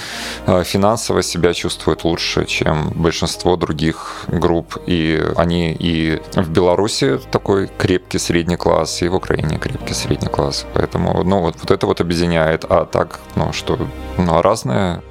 э, 0.47 0.63
финансово 0.63 1.21
себя 1.23 1.53
чувствуют 1.53 2.03
лучше, 2.03 2.45
чем 2.45 2.91
большинство 2.95 3.55
других 3.55 4.25
групп. 4.27 4.77
И 4.87 5.21
они 5.35 5.75
и 5.79 6.19
в 6.35 6.49
Беларуси 6.49 7.19
такой 7.31 7.69
крепкий 7.77 8.19
средний 8.19 8.57
класс, 8.57 9.01
и 9.01 9.07
в 9.07 9.15
Украине 9.15 9.57
крепкий 9.57 9.93
средний 9.93 10.29
класс. 10.29 10.65
Поэтому, 10.73 11.23
ну, 11.23 11.41
вот, 11.41 11.55
вот 11.59 11.71
это 11.71 11.85
вот 11.85 12.01
объединяет. 12.01 12.65
А 12.69 12.85
так, 12.85 13.19
ну, 13.35 13.53
что, 13.53 13.77
ну, 14.17 14.41
разное 14.41 15.01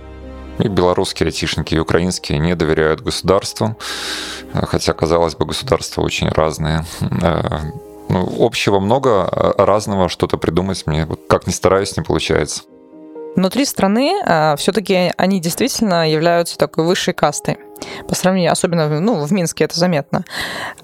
и 0.59 0.69
белорусские 0.69 1.27
айтишники, 1.27 1.75
и 1.75 1.79
украинские 1.79 2.39
не 2.39 2.55
доверяют 2.55 3.01
государству, 3.01 3.77
хотя, 4.53 4.93
казалось 4.93 5.35
бы, 5.35 5.47
государства 5.47 6.03
очень 6.03 6.29
разные. 6.29 6.85
Э, 7.23 7.61
ну, 8.09 8.27
общего 8.41 8.81
много, 8.81 9.25
а 9.25 9.67
разного 9.67 10.09
что-то 10.09 10.39
придумать 10.39 10.87
мне, 10.87 11.07
как 11.29 11.47
ни 11.47 11.53
стараюсь, 11.53 11.97
не 11.97 12.03
получается. 12.03 12.63
Внутри 13.37 13.65
страны 13.67 14.21
э, 14.25 14.57
все-таки 14.57 15.13
они 15.17 15.41
действительно 15.41 16.11
являются 16.11 16.59
такой 16.59 16.85
высшей 16.85 17.15
кастой. 17.15 17.59
По 18.09 18.17
сравнению, 18.17 18.51
особенно 18.51 19.01
ну, 19.01 19.25
в 19.25 19.33
Минске 19.33 19.63
это 19.65 19.79
заметно. 19.79 20.25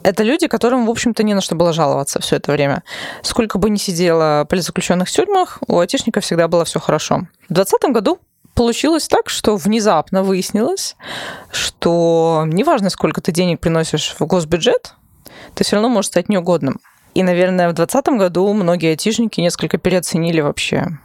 Это 0.05 0.23
люди, 0.23 0.47
которым, 0.47 0.87
в 0.87 0.91
общем-то, 0.91 1.25
не 1.25 1.35
на 1.35 1.41
что 1.41 1.57
было 1.57 1.73
жаловаться 1.73 2.21
все 2.21 2.37
это 2.37 2.53
время. 2.53 2.85
Сколько 3.23 3.59
бы 3.59 3.71
ни 3.71 3.77
сидело 3.77 4.47
политзаключенных 4.49 5.09
в 5.09 5.11
тюрьмах, 5.11 5.59
у 5.67 5.81
айтишников 5.81 6.23
всегда 6.23 6.47
было 6.47 6.65
все 6.65 6.79
хорошо. 6.79 7.27
В 7.49 7.55
2020 7.55 7.93
году 7.93 8.21
получилось 8.55 9.09
так, 9.09 9.29
что 9.29 9.57
внезапно 9.57 10.23
выяснилось, 10.23 10.97
что 11.53 12.45
неважно, 12.47 12.91
сколько 12.91 13.21
ты 13.21 13.33
денег 13.33 13.61
приносишь 13.61 14.15
в 14.19 14.27
госбюджет, 14.27 14.95
ты 15.55 15.65
все 15.65 15.77
равно 15.77 15.89
можешь 15.89 16.09
стать 16.11 16.29
неугодным. 16.29 16.81
И, 17.15 17.23
наверное, 17.23 17.69
в 17.69 17.75
2020 17.75 18.19
году 18.19 18.53
многие 18.53 18.91
айтишники 18.91 19.41
несколько 19.41 19.79
переоценили 19.79 20.41
вообще, 20.41 20.99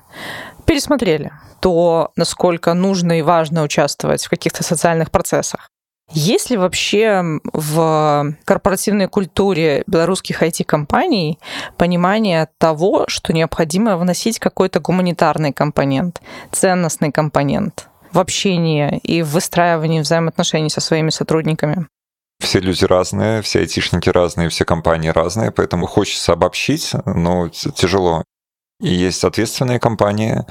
пересмотрели 0.66 1.32
то, 1.62 2.12
насколько 2.16 2.74
нужно 2.74 3.20
и 3.20 3.22
важно 3.22 3.64
участвовать 3.64 4.24
в 4.24 4.30
каких-то 4.30 4.64
социальных 4.64 5.12
процессах. 5.12 5.70
Есть 6.12 6.50
ли 6.50 6.58
вообще 6.58 7.40
в 7.54 8.36
корпоративной 8.46 9.08
культуре 9.08 9.84
белорусских 9.86 10.42
IT-компаний 10.42 11.40
понимание 11.78 12.50
того, 12.58 13.06
что 13.08 13.32
необходимо 13.32 13.96
вносить 13.98 14.40
какой-то 14.40 14.80
гуманитарный 14.80 15.54
компонент, 15.54 16.22
ценностный 16.52 17.12
компонент 17.12 17.90
в 18.12 18.20
общении 18.20 18.98
и 19.04 19.22
в 19.22 19.30
выстраивании 19.30 20.02
взаимоотношений 20.02 20.70
со 20.70 20.82
своими 20.82 21.12
сотрудниками? 21.12 21.88
Все 22.40 22.60
люди 22.60 22.86
разные, 22.86 23.42
все 23.42 23.60
айтишники 23.60 24.10
разные, 24.10 24.50
все 24.50 24.66
компании 24.66 25.10
разные, 25.10 25.52
поэтому 25.52 25.86
хочется 25.86 26.34
обобщить, 26.34 26.94
но 27.06 27.50
тяжело. 27.50 28.24
И 28.82 28.88
есть 28.88 29.24
ответственные 29.26 29.80
компании, 29.80 30.46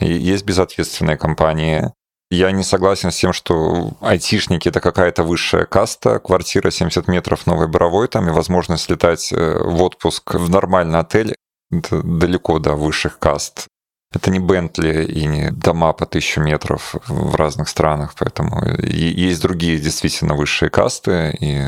и 0.00 0.10
есть 0.10 0.44
безответственные 0.44 1.18
компании. 1.18 1.92
Я 2.30 2.50
не 2.50 2.64
согласен 2.64 3.12
с 3.12 3.16
тем, 3.16 3.32
что 3.32 3.92
айтишники— 4.00 4.68
это 4.70 4.80
какая-то 4.80 5.22
высшая 5.22 5.64
каста, 5.64 6.18
квартира 6.18 6.70
70 6.70 7.06
метров 7.06 7.46
Новой 7.46 7.68
Боровой, 7.68 8.08
там 8.08 8.28
и 8.28 8.32
возможность 8.32 8.90
летать 8.90 9.32
э, 9.32 9.58
в 9.62 9.80
отпуск 9.82 10.34
в 10.34 10.50
нормальный 10.50 10.98
отель. 10.98 11.36
Это 11.70 12.02
далеко 12.02 12.58
до 12.58 12.74
высших 12.74 13.18
каст. 13.20 13.68
Это 14.14 14.30
не 14.30 14.38
Бентли 14.38 15.04
и 15.04 15.26
не 15.26 15.50
дома 15.50 15.92
по 15.92 16.06
тысячу 16.06 16.40
метров 16.40 16.94
в 17.06 17.34
разных 17.34 17.68
странах, 17.68 18.14
поэтому 18.18 18.64
есть 18.82 19.42
другие 19.42 19.78
действительно 19.78 20.34
высшие 20.34 20.70
касты. 20.70 21.36
И... 21.40 21.62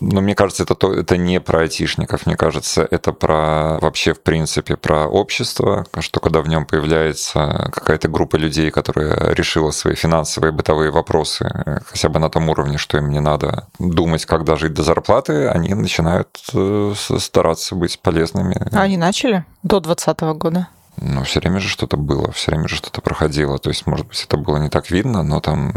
Но 0.00 0.20
мне 0.20 0.34
кажется, 0.34 0.64
это, 0.64 0.74
то, 0.74 0.92
это 0.92 1.16
не 1.16 1.40
про 1.40 1.60
айтишников, 1.60 2.26
мне 2.26 2.36
кажется, 2.36 2.86
это 2.90 3.12
про 3.12 3.78
вообще 3.80 4.12
в 4.12 4.22
принципе 4.22 4.76
про 4.76 5.06
общество, 5.06 5.86
что 6.00 6.20
когда 6.20 6.40
в 6.40 6.48
нем 6.48 6.66
появляется 6.66 7.70
какая-то 7.72 8.08
группа 8.08 8.36
людей, 8.36 8.70
которая 8.70 9.32
решила 9.32 9.70
свои 9.70 9.94
финансовые 9.94 10.52
бытовые 10.52 10.90
вопросы 10.90 11.50
хотя 11.86 12.08
бы 12.08 12.18
на 12.18 12.28
том 12.28 12.48
уровне, 12.50 12.76
что 12.76 12.98
им 12.98 13.08
не 13.10 13.20
надо 13.20 13.68
думать, 13.78 14.26
как 14.26 14.44
дожить 14.44 14.74
до 14.74 14.82
зарплаты, 14.82 15.48
они 15.48 15.72
начинают 15.74 16.28
э, 16.52 16.92
стараться 16.96 17.76
быть 17.76 18.00
полезными. 18.00 18.56
А 18.72 18.82
они 18.82 18.96
начали 18.96 19.44
до 19.62 19.80
2020 19.80 20.20
года? 20.38 20.68
Но 20.96 21.24
все 21.24 21.40
время 21.40 21.60
же 21.60 21.68
что-то 21.68 21.96
было, 21.96 22.32
все 22.32 22.50
время 22.50 22.68
же 22.68 22.76
что-то 22.76 23.00
проходило. 23.00 23.58
То 23.58 23.70
есть, 23.70 23.86
может 23.86 24.06
быть, 24.06 24.22
это 24.22 24.36
было 24.36 24.58
не 24.58 24.70
так 24.70 24.90
видно, 24.90 25.22
но 25.22 25.40
там 25.40 25.72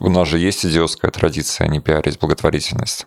у 0.00 0.08
нас 0.08 0.28
же 0.28 0.38
есть 0.38 0.64
идиотская 0.66 1.10
традиция 1.10 1.68
не 1.68 1.80
пиарить 1.80 2.18
благотворительность. 2.18 3.06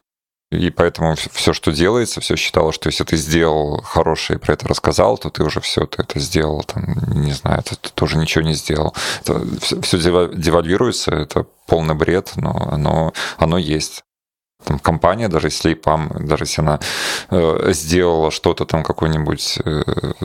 И 0.51 0.70
поэтому 0.70 1.15
все, 1.15 1.53
что 1.53 1.72
делается, 1.72 2.20
все 2.20 2.36
считало, 2.36 2.74
что 2.74 2.89
если 2.89 3.05
ты 3.05 3.15
сделал 3.15 3.81
хорошее 3.81 4.38
и 4.38 4.41
про 4.41 4.53
это 4.53 4.67
рассказал, 4.67 5.17
то 5.17 5.29
ты 5.29 5.43
уже 5.46 5.62
все, 5.62 5.86
ты 5.86 6.03
это 6.03 6.20
сделал, 6.20 6.63
там, 6.63 6.84
не 7.08 7.31
знаю, 7.31 7.63
ты, 7.63 7.77
ты 7.77 7.89
тоже 7.89 8.17
ничего 8.17 8.43
не 8.43 8.53
сделал. 8.53 8.93
Это, 9.22 9.41
все, 9.62 9.79
все 9.79 9.98
девальвируется, 9.98 11.12
это 11.12 11.46
полный 11.67 11.96
бред, 11.96 12.34
но 12.36 12.67
оно, 12.70 13.13
оно 13.38 13.58
есть 13.58 14.03
там, 14.63 14.80
компания, 14.80 15.27
даже 15.27 15.48
если 15.48 15.74
ИПАМ, 15.74 16.25
даже 16.25 16.44
если 16.44 16.62
она 16.62 16.80
э, 17.30 17.72
сделала 17.74 18.32
что-то 18.32 18.65
там, 18.65 18.84
какое-нибудь 18.84 19.60
э, 19.63 19.84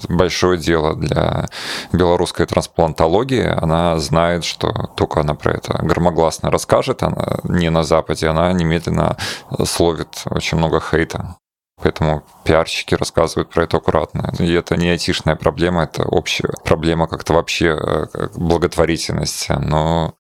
большое 0.08 0.58
дело 0.58 0.94
для 0.94 1.46
белорусской 1.92 2.46
трансплантологии, 2.46 3.46
она 3.46 3.98
знает, 3.98 4.44
что 4.44 4.90
только 4.96 5.20
она 5.20 5.34
про 5.34 5.52
это 5.52 5.78
громогласно 5.82 6.50
расскажет, 6.50 7.02
она 7.02 7.38
не 7.44 7.70
на 7.70 7.82
Западе, 7.82 8.28
она 8.28 8.52
немедленно 8.52 9.16
словит 9.64 10.22
очень 10.30 10.58
много 10.58 10.80
хейта. 10.80 11.36
Поэтому 11.82 12.22
пиарщики 12.44 12.94
рассказывают 12.94 13.50
про 13.50 13.64
это 13.64 13.76
аккуратно. 13.76 14.32
И 14.38 14.50
это 14.52 14.76
не 14.76 14.88
айтишная 14.88 15.36
проблема, 15.36 15.84
это 15.84 16.04
общая 16.04 16.48
проблема 16.64 17.06
как-то 17.06 17.34
вообще 17.34 17.78
э, 17.78 18.28
благотворительности. 18.34 19.52
Но 19.52 20.14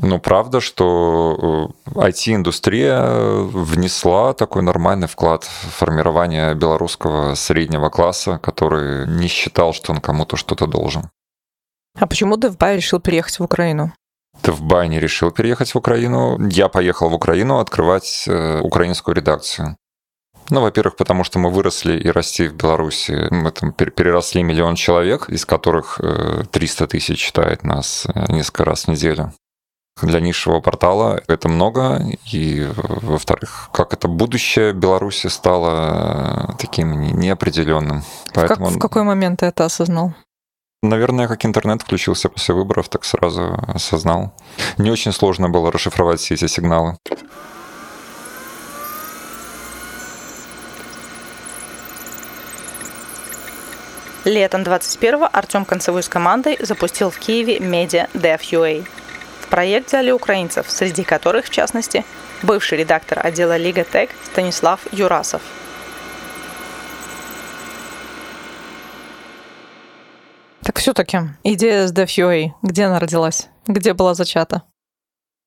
Ну, 0.00 0.20
правда, 0.20 0.60
что 0.60 1.72
IT-индустрия 1.86 3.42
внесла 3.42 4.32
такой 4.32 4.62
нормальный 4.62 5.08
вклад 5.08 5.42
в 5.42 5.70
формирование 5.70 6.54
белорусского 6.54 7.34
среднего 7.34 7.88
класса, 7.88 8.38
который 8.38 9.08
не 9.08 9.26
считал, 9.26 9.72
что 9.72 9.92
он 9.92 10.00
кому-то 10.00 10.36
что-то 10.36 10.66
должен. 10.66 11.10
А 11.98 12.06
почему 12.06 12.36
Dev.by 12.36 12.76
решил 12.76 13.00
переехать 13.00 13.40
в 13.40 13.42
Украину? 13.42 13.92
Dev.by 14.44 14.88
не 14.88 15.00
решил 15.00 15.32
переехать 15.32 15.74
в 15.74 15.78
Украину. 15.78 16.38
Я 16.48 16.68
поехал 16.68 17.08
в 17.08 17.14
Украину 17.14 17.58
открывать 17.58 18.24
э, 18.28 18.60
украинскую 18.60 19.16
редакцию. 19.16 19.76
Ну, 20.50 20.60
во-первых, 20.60 20.94
потому 20.96 21.24
что 21.24 21.40
мы 21.40 21.50
выросли 21.50 21.98
и 21.98 22.08
расти 22.08 22.46
в 22.46 22.54
Беларуси. 22.54 23.26
Мы 23.30 23.50
там 23.50 23.72
переросли 23.72 24.44
миллион 24.44 24.76
человек, 24.76 25.28
из 25.28 25.44
которых 25.44 26.00
300 26.52 26.84
э, 26.84 26.86
тысяч 26.86 27.18
читает 27.18 27.64
нас 27.64 28.06
э, 28.06 28.32
несколько 28.32 28.64
раз 28.64 28.84
в 28.84 28.88
неделю 28.88 29.32
для 30.02 30.20
низшего 30.20 30.60
портала 30.60 31.20
это 31.26 31.48
много. 31.48 32.02
И, 32.32 32.68
во-вторых, 32.76 33.70
как 33.72 33.92
это 33.92 34.08
будущее 34.08 34.72
Беларуси 34.72 35.28
стало 35.28 36.54
таким 36.58 37.18
неопределенным. 37.18 38.02
Поэтому... 38.34 38.66
В, 38.66 38.68
как, 38.68 38.76
в 38.76 38.80
какой 38.80 39.02
момент 39.02 39.40
ты 39.40 39.46
это 39.46 39.64
осознал? 39.64 40.14
Наверное, 40.82 41.26
как 41.26 41.44
интернет 41.44 41.82
включился 41.82 42.28
после 42.28 42.54
выборов, 42.54 42.88
так 42.88 43.04
сразу 43.04 43.58
осознал. 43.66 44.32
Не 44.76 44.92
очень 44.92 45.12
сложно 45.12 45.48
было 45.48 45.72
расшифровать 45.72 46.20
все 46.20 46.34
эти 46.34 46.46
сигналы. 46.46 46.96
Летом 54.24 54.62
21-го 54.62 55.28
Артем 55.32 55.64
Концевой 55.64 56.02
с 56.02 56.08
командой 56.08 56.58
запустил 56.60 57.10
в 57.10 57.18
Киеве 57.18 57.60
медиа 57.60 58.08
DevUA. 58.12 58.86
Проект 59.50 59.88
взяли 59.88 60.10
украинцев, 60.10 60.66
среди 60.68 61.04
которых, 61.04 61.46
в 61.46 61.50
частности, 61.50 62.04
бывший 62.42 62.78
редактор 62.78 63.24
отдела 63.24 63.56
Лига 63.56 63.84
Тек 63.84 64.10
Станислав 64.24 64.80
Юрасов– 64.92 65.42
Так 70.68 70.80
все-таки 70.80 71.18
идея 71.44 71.86
с 71.86 71.94
DevUA, 71.94 72.50
где 72.60 72.84
она 72.84 73.00
родилась? 73.00 73.48
Где 73.66 73.94
была 73.94 74.12
зачата? 74.12 74.64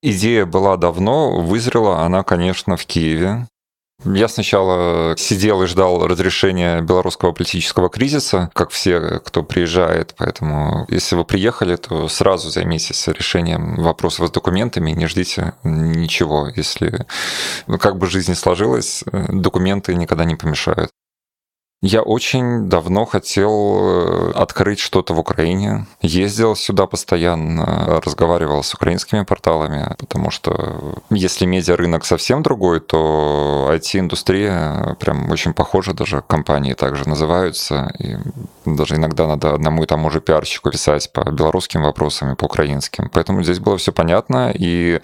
Идея 0.02 0.46
была 0.46 0.76
давно, 0.76 1.40
вызрела 1.40 2.00
она, 2.00 2.24
конечно, 2.24 2.76
в 2.76 2.84
Киеве. 2.86 3.46
Я 4.04 4.28
сначала 4.28 5.14
сидел 5.16 5.62
и 5.62 5.66
ждал 5.66 6.06
разрешения 6.06 6.80
белорусского 6.80 7.32
политического 7.32 7.88
кризиса, 7.88 8.50
как 8.52 8.70
все, 8.70 9.20
кто 9.24 9.42
приезжает. 9.42 10.14
Поэтому, 10.18 10.86
если 10.88 11.14
вы 11.14 11.24
приехали, 11.24 11.76
то 11.76 12.08
сразу 12.08 12.50
займитесь 12.50 13.06
решением 13.08 13.76
вопросов 13.76 14.28
с 14.28 14.30
документами 14.30 14.90
не 14.90 15.06
ждите 15.06 15.52
ничего. 15.62 16.48
Если 16.54 17.06
ну, 17.66 17.78
как 17.78 17.96
бы 17.96 18.06
жизнь 18.06 18.34
сложилась, 18.34 19.04
документы 19.28 19.94
никогда 19.94 20.24
не 20.24 20.36
помешают. 20.36 20.90
Я 21.82 22.02
очень 22.02 22.68
давно 22.68 23.04
хотел 23.06 23.50
э, 23.50 24.32
открыть 24.36 24.78
что-то 24.78 25.14
в 25.14 25.18
Украине. 25.18 25.86
Ездил 26.00 26.54
сюда 26.54 26.86
постоянно, 26.86 28.00
разговаривал 28.04 28.62
с 28.62 28.72
украинскими 28.72 29.24
порталами, 29.24 29.92
потому 29.98 30.30
что 30.30 30.94
если 31.10 31.44
медиарынок 31.44 32.04
совсем 32.04 32.44
другой, 32.44 32.78
то 32.78 33.68
IT-индустрия 33.72 34.94
прям 35.00 35.28
очень 35.28 35.54
похожа, 35.54 35.92
даже 35.92 36.22
компании 36.24 36.74
также 36.74 37.08
называются. 37.08 37.92
И 37.98 38.16
даже 38.64 38.96
иногда 38.96 39.26
надо 39.26 39.54
одному 39.54 39.82
и 39.82 39.86
тому 39.86 40.10
же 40.10 40.20
пиарщику 40.20 40.70
писать 40.70 41.12
по 41.12 41.30
белорусским 41.30 41.82
вопросам 41.82 42.32
и 42.32 42.36
по 42.36 42.44
украинским. 42.44 43.10
Поэтому 43.12 43.42
здесь 43.42 43.58
было 43.58 43.76
все 43.78 43.92
понятно, 43.92 44.52
и 44.54 45.00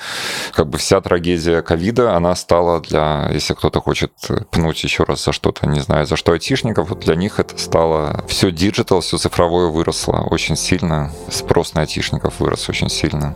как 0.52 0.68
бы 0.68 0.78
вся 0.78 1.00
трагедия 1.00 1.62
ковида, 1.62 2.16
она 2.16 2.34
стала 2.34 2.80
для, 2.80 3.28
если 3.32 3.54
кто-то 3.54 3.80
хочет 3.80 4.12
пнуть 4.50 4.82
еще 4.84 5.04
раз 5.04 5.24
за 5.24 5.32
что-то, 5.32 5.66
не 5.66 5.80
знаю, 5.80 6.06
за 6.06 6.16
что 6.16 6.32
айтишник, 6.32 6.78
айтишников, 6.78 6.90
вот 6.90 7.00
для 7.00 7.14
них 7.14 7.40
это 7.40 7.58
стало 7.58 8.24
все 8.28 8.50
digital, 8.50 9.00
все 9.00 9.18
цифровое 9.18 9.66
выросло 9.66 10.26
очень 10.30 10.56
сильно. 10.56 11.10
Спрос 11.30 11.74
на 11.74 11.82
айтишников 11.82 12.40
вырос 12.40 12.68
очень 12.68 12.88
сильно. 12.88 13.34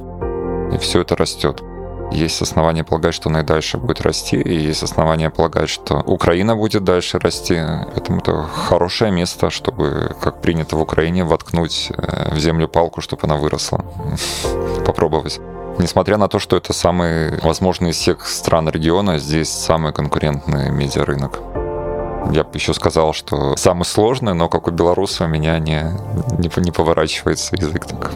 И 0.73 0.79
все 0.79 1.01
это 1.01 1.16
растет. 1.16 1.62
Есть 2.12 2.42
основания 2.42 2.85
полагать, 2.85 3.14
что 3.14 3.31
оно 3.31 3.40
и 3.40 3.42
дальше 3.42 3.79
будет 3.79 4.03
расти, 4.03 4.37
и 4.37 4.55
есть 4.55 4.83
основания 4.83 5.31
полагать, 5.31 5.70
что 5.70 6.01
Украина 6.01 6.55
будет 6.55 6.85
дальше 6.85 7.18
расти. 7.18 7.59
Поэтому 7.94 8.18
это 8.18 8.42
хорошее 8.42 9.11
место, 9.11 9.48
чтобы, 9.51 10.14
как 10.20 10.42
принято 10.42 10.77
в 10.77 10.81
Украине, 10.83 11.25
воткнуть 11.25 11.90
э, 11.90 12.35
в 12.35 12.38
землю 12.38 12.68
палку, 12.68 13.01
чтобы 13.01 13.22
она 13.25 13.37
выросла. 13.37 13.85
Попробовать. 14.87 15.40
Несмотря 15.79 16.18
на 16.18 16.29
то, 16.29 16.38
что 16.38 16.57
это 16.57 16.75
самый, 16.75 17.40
возможно, 17.40 17.87
из 17.87 17.96
всех 17.96 18.27
стран 18.27 18.68
региона, 18.68 19.18
здесь 19.18 19.48
самый 19.48 19.94
конкурентный 19.94 20.70
медиарынок. 20.70 21.40
Я 22.31 22.44
бы 22.44 22.51
еще 22.55 22.75
сказал, 22.75 23.14
что 23.14 23.57
самый 23.57 23.85
сложный, 23.85 24.35
но 24.35 24.51
как 24.51 24.68
у 24.68 24.70
белоруса 24.70 25.25
у 25.25 25.29
меня 25.29 25.59
не, 25.59 25.83
не, 26.38 26.51
не 26.61 26.70
поворачивается 26.70 27.57
язык 27.57 27.87
так 27.87 28.12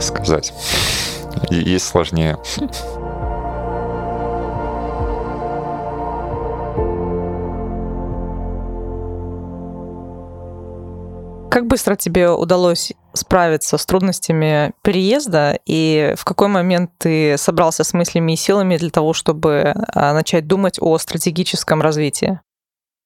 сказать. 0.00 0.54
Есть 1.50 1.86
сложнее. 1.86 2.38
Как 11.52 11.66
быстро 11.66 11.96
тебе 11.96 12.30
удалось 12.30 12.94
справиться 13.12 13.76
с 13.76 13.84
трудностями 13.84 14.72
переезда, 14.80 15.58
и 15.66 16.14
в 16.16 16.24
какой 16.24 16.48
момент 16.48 16.92
ты 16.96 17.36
собрался 17.36 17.84
с 17.84 17.92
мыслями 17.92 18.32
и 18.32 18.36
силами 18.36 18.78
для 18.78 18.88
того, 18.88 19.12
чтобы 19.12 19.74
а, 19.88 20.14
начать 20.14 20.46
думать 20.46 20.78
о 20.80 20.96
стратегическом 20.96 21.82
развитии? 21.82 22.40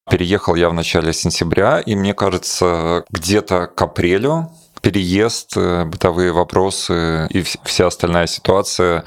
Переехал 0.08 0.54
я 0.54 0.70
в 0.70 0.74
начале 0.74 1.12
сентября, 1.12 1.80
и 1.80 1.96
мне 1.96 2.14
кажется, 2.14 3.04
где-то 3.10 3.66
к 3.66 3.82
апрелю 3.82 4.52
переезд, 4.80 5.56
э, 5.56 5.84
бытовые 5.84 6.30
вопросы 6.30 7.26
и 7.30 7.42
вся 7.64 7.88
остальная 7.88 8.28
ситуация 8.28 9.02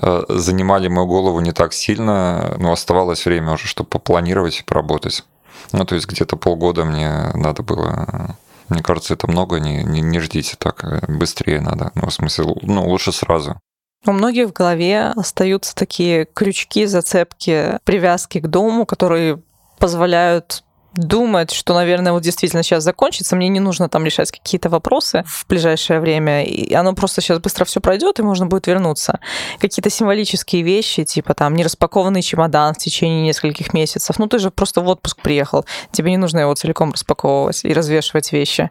э, 0.00 0.24
занимали 0.30 0.88
мою 0.88 1.06
голову 1.06 1.40
не 1.40 1.52
так 1.52 1.74
сильно, 1.74 2.56
но 2.58 2.72
оставалось 2.72 3.26
время 3.26 3.52
уже, 3.52 3.66
чтобы 3.66 3.90
попланировать 3.90 4.60
и 4.60 4.62
поработать. 4.62 5.24
Ну, 5.72 5.84
то 5.84 5.94
есть 5.94 6.08
где-то 6.08 6.36
полгода 6.36 6.86
мне 6.86 7.30
надо 7.34 7.62
было 7.62 8.34
мне 8.68 8.82
кажется, 8.82 9.14
это 9.14 9.28
много, 9.28 9.60
не, 9.60 9.82
не, 9.84 10.00
не 10.00 10.20
ждите 10.20 10.56
так, 10.58 10.84
э, 10.84 11.00
быстрее 11.08 11.60
надо. 11.60 11.90
Ну, 11.94 12.06
в 12.06 12.12
смысле, 12.12 12.54
ну, 12.62 12.88
лучше 12.88 13.12
сразу. 13.12 13.60
У 14.06 14.12
многих 14.12 14.48
в 14.48 14.52
голове 14.52 15.12
остаются 15.16 15.74
такие 15.74 16.26
крючки, 16.26 16.86
зацепки, 16.86 17.78
привязки 17.84 18.40
к 18.40 18.46
дому, 18.46 18.86
которые 18.86 19.42
позволяют 19.78 20.64
думать, 20.98 21.52
что, 21.52 21.74
наверное, 21.74 22.12
вот 22.12 22.22
действительно 22.22 22.62
сейчас 22.62 22.82
закончится, 22.82 23.36
мне 23.36 23.48
не 23.48 23.60
нужно 23.60 23.88
там 23.88 24.04
решать 24.04 24.32
какие-то 24.32 24.68
вопросы 24.68 25.24
в 25.26 25.46
ближайшее 25.48 26.00
время, 26.00 26.44
и 26.44 26.74
оно 26.74 26.92
просто 26.92 27.20
сейчас 27.20 27.38
быстро 27.38 27.64
все 27.64 27.80
пройдет, 27.80 28.18
и 28.18 28.22
можно 28.22 28.46
будет 28.46 28.66
вернуться. 28.66 29.20
Какие-то 29.60 29.90
символические 29.90 30.62
вещи, 30.62 31.04
типа 31.04 31.34
там 31.34 31.54
нераспакованный 31.54 32.20
чемодан 32.22 32.74
в 32.74 32.78
течение 32.78 33.22
нескольких 33.22 33.72
месяцев. 33.72 34.18
Ну, 34.18 34.26
ты 34.26 34.40
же 34.40 34.50
просто 34.50 34.80
в 34.80 34.88
отпуск 34.88 35.20
приехал, 35.22 35.64
тебе 35.92 36.10
не 36.10 36.16
нужно 36.16 36.40
его 36.40 36.54
целиком 36.54 36.92
распаковывать 36.92 37.64
и 37.64 37.72
развешивать 37.72 38.32
вещи. 38.32 38.68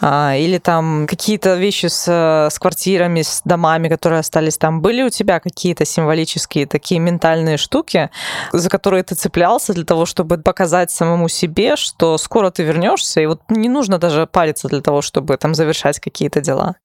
А, 0.00 0.34
или 0.36 0.58
там 0.58 1.06
какие-то 1.06 1.54
вещи 1.54 1.86
с, 1.86 2.08
с 2.50 2.58
квартирами, 2.58 3.22
с 3.22 3.42
домами, 3.44 3.88
которые 3.88 4.20
остались 4.20 4.58
там. 4.58 4.80
Были 4.80 5.02
у 5.02 5.10
тебя 5.10 5.38
какие-то 5.38 5.84
символические 5.84 6.66
такие 6.66 7.00
ментальные 7.00 7.58
штуки, 7.58 8.10
за 8.52 8.68
которые 8.68 9.04
ты 9.04 9.14
цеплялся 9.14 9.72
для 9.72 9.84
того, 9.84 10.04
чтобы 10.04 10.38
показать 10.38 10.90
самому 10.90 11.28
себе, 11.28 11.59
себе, 11.60 11.76
что 11.76 12.18
скоро 12.18 12.50
ты 12.50 12.62
вернешься, 12.62 13.20
и 13.20 13.26
вот 13.26 13.40
не 13.48 13.68
нужно 13.68 13.98
даже 13.98 14.26
париться 14.26 14.68
для 14.68 14.80
того, 14.80 15.02
чтобы 15.02 15.36
там 15.36 15.54
завершать 15.54 16.00
какие-то 16.00 16.40
дела. 16.40 16.76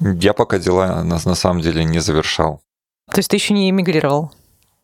Я 0.00 0.32
пока 0.32 0.58
дела 0.58 1.04
на, 1.04 1.18
на 1.24 1.34
самом 1.34 1.60
деле 1.60 1.84
не 1.84 2.00
завершал. 2.00 2.60
То 3.10 3.18
есть 3.18 3.30
ты 3.30 3.36
еще 3.36 3.54
не 3.54 3.70
эмигрировал? 3.70 4.32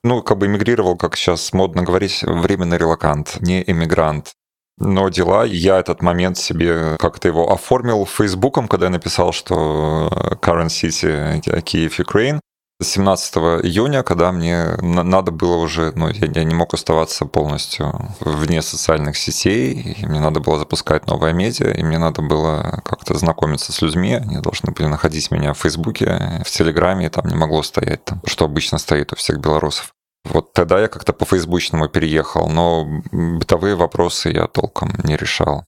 Ну, 0.04 0.22
как 0.22 0.38
бы 0.38 0.46
эмигрировал, 0.46 0.96
как 0.96 1.16
сейчас 1.16 1.52
модно 1.52 1.82
говорить, 1.82 2.22
временный 2.22 2.78
релакант, 2.78 3.38
не 3.40 3.62
эмигрант. 3.66 4.32
Но 4.78 5.08
дела, 5.08 5.44
я 5.44 5.78
этот 5.78 6.02
момент 6.02 6.36
себе 6.36 6.96
как-то 6.98 7.28
его 7.28 7.50
оформил 7.50 8.04
Фейсбуком, 8.04 8.68
когда 8.68 8.86
я 8.86 8.90
написал, 8.90 9.32
что 9.32 10.10
Current 10.42 10.66
City, 10.66 11.60
Киев, 11.62 11.98
Украина. 11.98 12.40
17 12.82 13.36
июня, 13.64 14.02
когда 14.02 14.32
мне 14.32 14.76
надо 14.82 15.30
было 15.30 15.56
уже, 15.56 15.92
ну, 15.94 16.08
я, 16.08 16.26
я 16.26 16.44
не 16.44 16.54
мог 16.54 16.74
оставаться 16.74 17.24
полностью 17.24 17.92
вне 18.20 18.60
социальных 18.60 19.16
сетей, 19.16 19.96
и 19.98 20.06
мне 20.06 20.20
надо 20.20 20.40
было 20.40 20.58
запускать 20.58 21.06
новое 21.06 21.32
медиа, 21.32 21.70
и 21.70 21.82
мне 21.82 21.98
надо 21.98 22.20
было 22.20 22.82
как-то 22.84 23.14
знакомиться 23.14 23.72
с 23.72 23.80
людьми, 23.80 24.14
они 24.14 24.40
должны 24.40 24.72
были 24.72 24.88
находить 24.88 25.30
меня 25.30 25.54
в 25.54 25.58
Фейсбуке, 25.58 26.42
в 26.44 26.50
Телеграме, 26.50 27.06
и 27.06 27.08
там 27.08 27.26
не 27.26 27.34
могло 27.34 27.62
стоять, 27.62 28.04
там, 28.04 28.20
что 28.26 28.44
обычно 28.44 28.76
стоит 28.76 29.12
у 29.12 29.16
всех 29.16 29.40
белорусов. 29.40 29.92
Вот 30.24 30.52
тогда 30.52 30.80
я 30.80 30.88
как-то 30.88 31.12
по 31.12 31.24
фейсбучному 31.24 31.88
переехал, 31.88 32.48
но 32.48 32.84
бытовые 33.12 33.76
вопросы 33.76 34.30
я 34.30 34.48
толком 34.48 34.90
не 35.04 35.16
решал. 35.16 35.64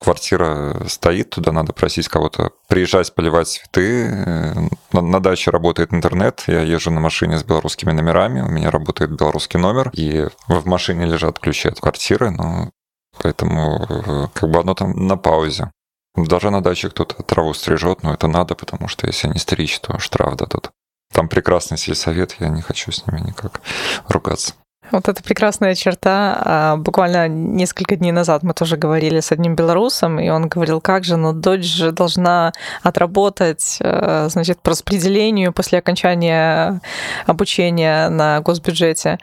Квартира 0.00 0.86
стоит, 0.88 1.30
туда 1.30 1.52
надо 1.52 1.72
просить 1.72 2.08
кого-то 2.08 2.52
приезжать, 2.68 3.14
поливать 3.14 3.48
цветы. 3.48 4.06
Э, 4.06 4.54
на, 4.92 5.02
на 5.02 5.20
даче 5.20 5.50
работает 5.50 5.92
интернет, 5.92 6.42
я 6.46 6.62
езжу 6.62 6.90
на 6.90 7.00
машине 7.00 7.38
с 7.38 7.44
белорусскими 7.44 7.92
номерами, 7.92 8.40
у 8.40 8.48
меня 8.48 8.70
работает 8.70 9.12
белорусский 9.12 9.60
номер, 9.60 9.90
и 9.92 10.28
в 10.48 10.66
машине 10.66 11.04
лежат 11.04 11.38
ключи 11.38 11.68
от 11.68 11.80
квартиры, 11.80 12.30
ну, 12.30 12.70
поэтому 13.18 13.86
э, 13.88 14.26
как 14.32 14.50
бы 14.50 14.60
оно 14.60 14.74
там 14.74 15.06
на 15.06 15.16
паузе. 15.16 15.70
Даже 16.16 16.50
на 16.50 16.62
даче 16.62 16.88
кто-то 16.90 17.22
траву 17.22 17.54
стрижет, 17.54 18.02
но 18.02 18.14
это 18.14 18.26
надо, 18.26 18.54
потому 18.54 18.88
что 18.88 19.06
если 19.06 19.28
не 19.28 19.38
стричь, 19.38 19.78
то 19.80 19.98
штраф 19.98 20.34
дадут. 20.36 20.70
Там 21.12 21.28
прекрасный 21.28 21.78
сельсовет, 21.78 22.36
я 22.40 22.48
не 22.48 22.62
хочу 22.62 22.90
с 22.90 23.06
ними 23.06 23.20
никак 23.20 23.60
ругаться. 24.08 24.54
Вот 24.90 25.08
это 25.08 25.22
прекрасная 25.22 25.74
черта. 25.74 26.40
А, 26.44 26.76
буквально 26.76 27.28
несколько 27.28 27.96
дней 27.96 28.12
назад 28.12 28.42
мы 28.42 28.54
тоже 28.54 28.76
говорили 28.76 29.20
с 29.20 29.32
одним 29.32 29.54
белорусом, 29.54 30.18
и 30.18 30.28
он 30.28 30.48
говорил, 30.48 30.80
как 30.80 31.04
же, 31.04 31.16
но 31.16 31.32
дочь 31.32 31.64
же 31.64 31.92
должна 31.92 32.52
отработать, 32.82 33.78
э, 33.80 34.28
значит, 34.30 34.60
по 34.60 34.70
распределению 34.70 35.52
после 35.52 35.78
окончания 35.78 36.80
обучения 37.26 38.08
на 38.08 38.40
госбюджете. 38.40 39.18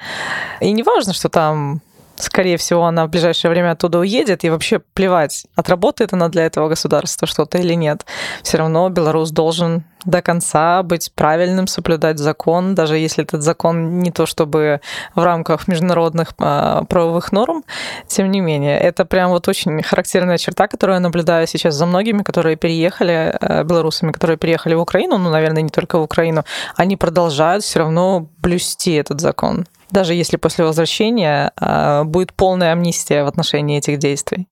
И 0.62 0.72
не 0.72 0.84
важно, 0.84 1.14
что 1.14 1.30
там 1.30 1.82
скорее 2.20 2.58
всего, 2.58 2.86
она 2.86 3.06
в 3.06 3.10
ближайшее 3.10 3.52
время 3.52 3.72
оттуда 3.72 4.00
уедет, 4.00 4.44
и 4.44 4.50
вообще 4.50 4.80
плевать, 4.80 5.46
отработает 5.56 6.14
она 6.14 6.30
для 6.30 6.46
этого 6.46 6.70
государства 6.70 7.28
что-то 7.28 7.58
или 7.58 7.74
нет. 7.74 8.06
Все 8.44 8.58
равно 8.58 8.90
белорус 8.90 9.32
должен 9.32 9.84
до 10.06 10.22
конца 10.22 10.84
быть 10.84 11.12
правильным, 11.16 11.68
соблюдать 11.68 12.18
закон, 12.18 12.76
даже 12.76 12.98
если 12.98 13.24
этот 13.24 13.44
закон 13.44 14.00
не 14.00 14.12
то 14.12 14.26
чтобы 14.26 14.80
в 15.16 15.24
рамках 15.24 15.68
международных 15.68 16.34
э, 16.40 16.82
правовых 16.88 17.32
норм, 17.32 17.64
тем 18.08 18.32
не 18.32 18.40
менее, 18.40 18.80
это 18.80 19.06
прям 19.06 19.32
вот 19.32 19.48
очень 19.48 19.82
характерная 19.84 20.38
черта, 20.38 20.68
которую 20.68 20.96
я 20.96 21.00
наблюдаю 21.02 21.46
сейчас 21.48 21.76
за 21.76 21.86
многими, 21.86 22.24
которые 22.24 22.56
переехали, 22.56 23.38
э, 23.40 23.64
белорусами, 23.64 24.12
которые 24.12 24.38
переехали 24.38 24.76
в 24.76 24.82
Украину, 24.82 25.18
ну, 25.18 25.30
наверное, 25.30 25.64
не 25.64 25.70
только 25.70 26.00
в 26.00 26.04
Украину, 26.04 26.44
они 26.76 26.96
продолжают 26.96 27.64
все 27.64 27.80
равно 27.80 28.28
блюсти 28.42 28.94
этот 28.94 29.20
закон 29.20 29.66
даже 29.92 30.14
если 30.14 30.38
после 30.38 30.66
возвращения 30.66 31.52
э, 31.60 32.04
будет 32.04 32.34
полная 32.34 32.72
амнистия 32.72 33.24
в 33.24 33.28
отношении 33.28 33.78
этих 33.78 34.00
действий. 34.00 34.48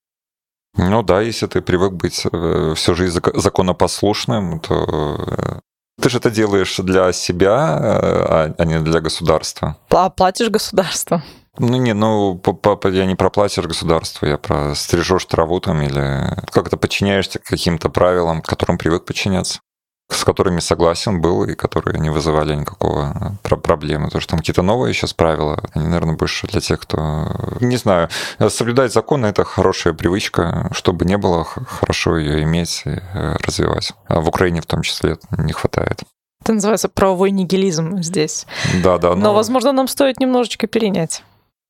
Ну 0.78 1.04
да, 1.04 1.22
если 1.22 1.48
ты 1.48 1.62
привык 1.62 1.94
быть 1.94 2.26
э, 2.32 2.74
всю 2.76 2.96
жизнь 2.96 3.20
законопослушным, 3.34 4.60
то 4.60 5.18
э, 5.28 5.60
ты 6.02 6.10
же 6.10 6.18
это 6.18 6.30
делаешь 6.30 6.76
для 6.78 7.14
себя, 7.14 7.56
а, 7.56 8.54
а 8.58 8.66
не 8.66 8.80
для 8.80 9.00
государства. 9.00 9.78
Платишь 9.88 10.50
государству. 10.50 11.22
Ну 11.58 11.78
не, 11.78 11.94
ну 11.94 12.42
я 12.84 13.06
не 13.06 13.16
про 13.16 13.30
платишь 13.30 13.64
государству, 13.64 14.28
я 14.28 14.38
про 14.38 14.76
стрижешь 14.76 15.24
траву 15.26 15.62
там 15.62 15.82
или 15.82 16.36
как-то 16.52 16.76
подчиняешься 16.76 17.40
каким-то 17.40 17.90
правилам, 17.90 18.42
к 18.42 18.46
которым 18.46 18.78
привык 18.78 19.06
подчиняться 19.06 19.60
с 20.10 20.24
которыми 20.24 20.60
согласен 20.60 21.20
был 21.20 21.44
и 21.44 21.56
которые 21.56 22.00
не 22.00 22.10
вызывали 22.10 22.56
никакого 22.56 23.38
э, 23.44 23.56
проблемы. 23.56 24.06
Потому 24.06 24.22
что 24.22 24.32
там 24.32 24.40
какие-то 24.40 24.62
новые 24.62 24.94
сейчас 24.94 25.14
правила, 25.14 25.60
они, 25.74 25.88
наверное, 25.88 26.16
больше 26.16 26.48
для 26.48 26.62
тех, 26.62 26.80
кто... 26.80 27.58
Не 27.60 27.78
знаю, 27.78 28.10
соблюдать 28.50 28.94
законы— 28.94 29.26
это 29.28 29.44
хорошая 29.44 29.94
привычка, 29.94 30.70
чтобы 30.74 31.06
не 31.06 31.18
было, 31.18 31.44
хорошо 31.44 32.18
ее 32.18 32.44
иметь 32.44 32.84
и 32.86 32.90
э, 32.90 33.36
развивать. 33.40 33.94
А 34.08 34.20
в 34.20 34.28
Украине 34.28 34.62
в 34.62 34.66
том 34.66 34.84
числе 34.84 35.18
не 35.38 35.54
хватает. 35.54 36.04
Это 36.42 36.54
называется 36.54 36.90
правовой 36.90 37.32
нигилизм 37.32 38.04
здесь. 38.04 38.46
Да, 38.84 39.00
да. 39.00 39.10
Но, 39.10 39.16
но 39.16 39.34
возможно, 39.34 39.72
нам 39.72 39.88
стоит 39.88 40.20
немножечко 40.20 40.68
перенять. 40.68 41.24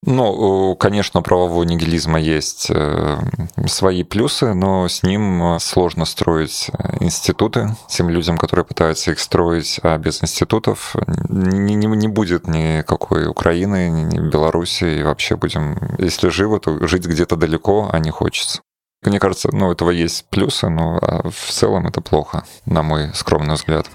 Ну, 0.07 0.75
конечно, 0.75 1.23
правового 1.23 1.63
нигилизма 1.63 2.19
есть 2.19 2.67
э, 2.69 3.17
свои 3.65 4.03
плюсы, 4.03 4.53
но 4.53 4.87
с 4.87 5.01
ним 5.01 5.57
сложно 5.59 6.05
строить 6.05 6.69
институты 6.99 7.75
тем 7.87 8.09
людям, 8.09 8.37
которые 8.37 8.65
пытаются 8.65 9.11
их 9.11 9.19
строить, 9.19 9.79
а 9.81 9.97
без 9.97 10.21
институтов 10.21 10.95
не, 11.27 11.73
не, 11.73 11.87
не 11.87 12.07
будет 12.07 12.47
никакой 12.47 13.27
Украины, 13.27 13.89
ни 13.89 14.19
Беларуси, 14.19 14.99
и 14.99 15.03
вообще 15.03 15.37
будем, 15.37 15.95
если 15.97 16.29
живы, 16.29 16.59
то 16.59 16.85
жить 16.85 17.07
где-то 17.07 17.35
далеко, 17.35 17.89
а 17.91 17.97
не 17.97 18.11
хочется. 18.11 18.61
Мне 19.01 19.19
кажется, 19.19 19.49
ну, 19.51 19.71
этого 19.71 19.89
есть 19.89 20.29
плюсы, 20.29 20.69
но 20.69 20.99
а 21.01 21.29
в 21.29 21.51
целом 21.51 21.87
это 21.87 22.01
плохо, 22.01 22.45
на 22.67 22.83
мой 22.83 23.11
скромный 23.15 23.55
взгляд. 23.55 23.87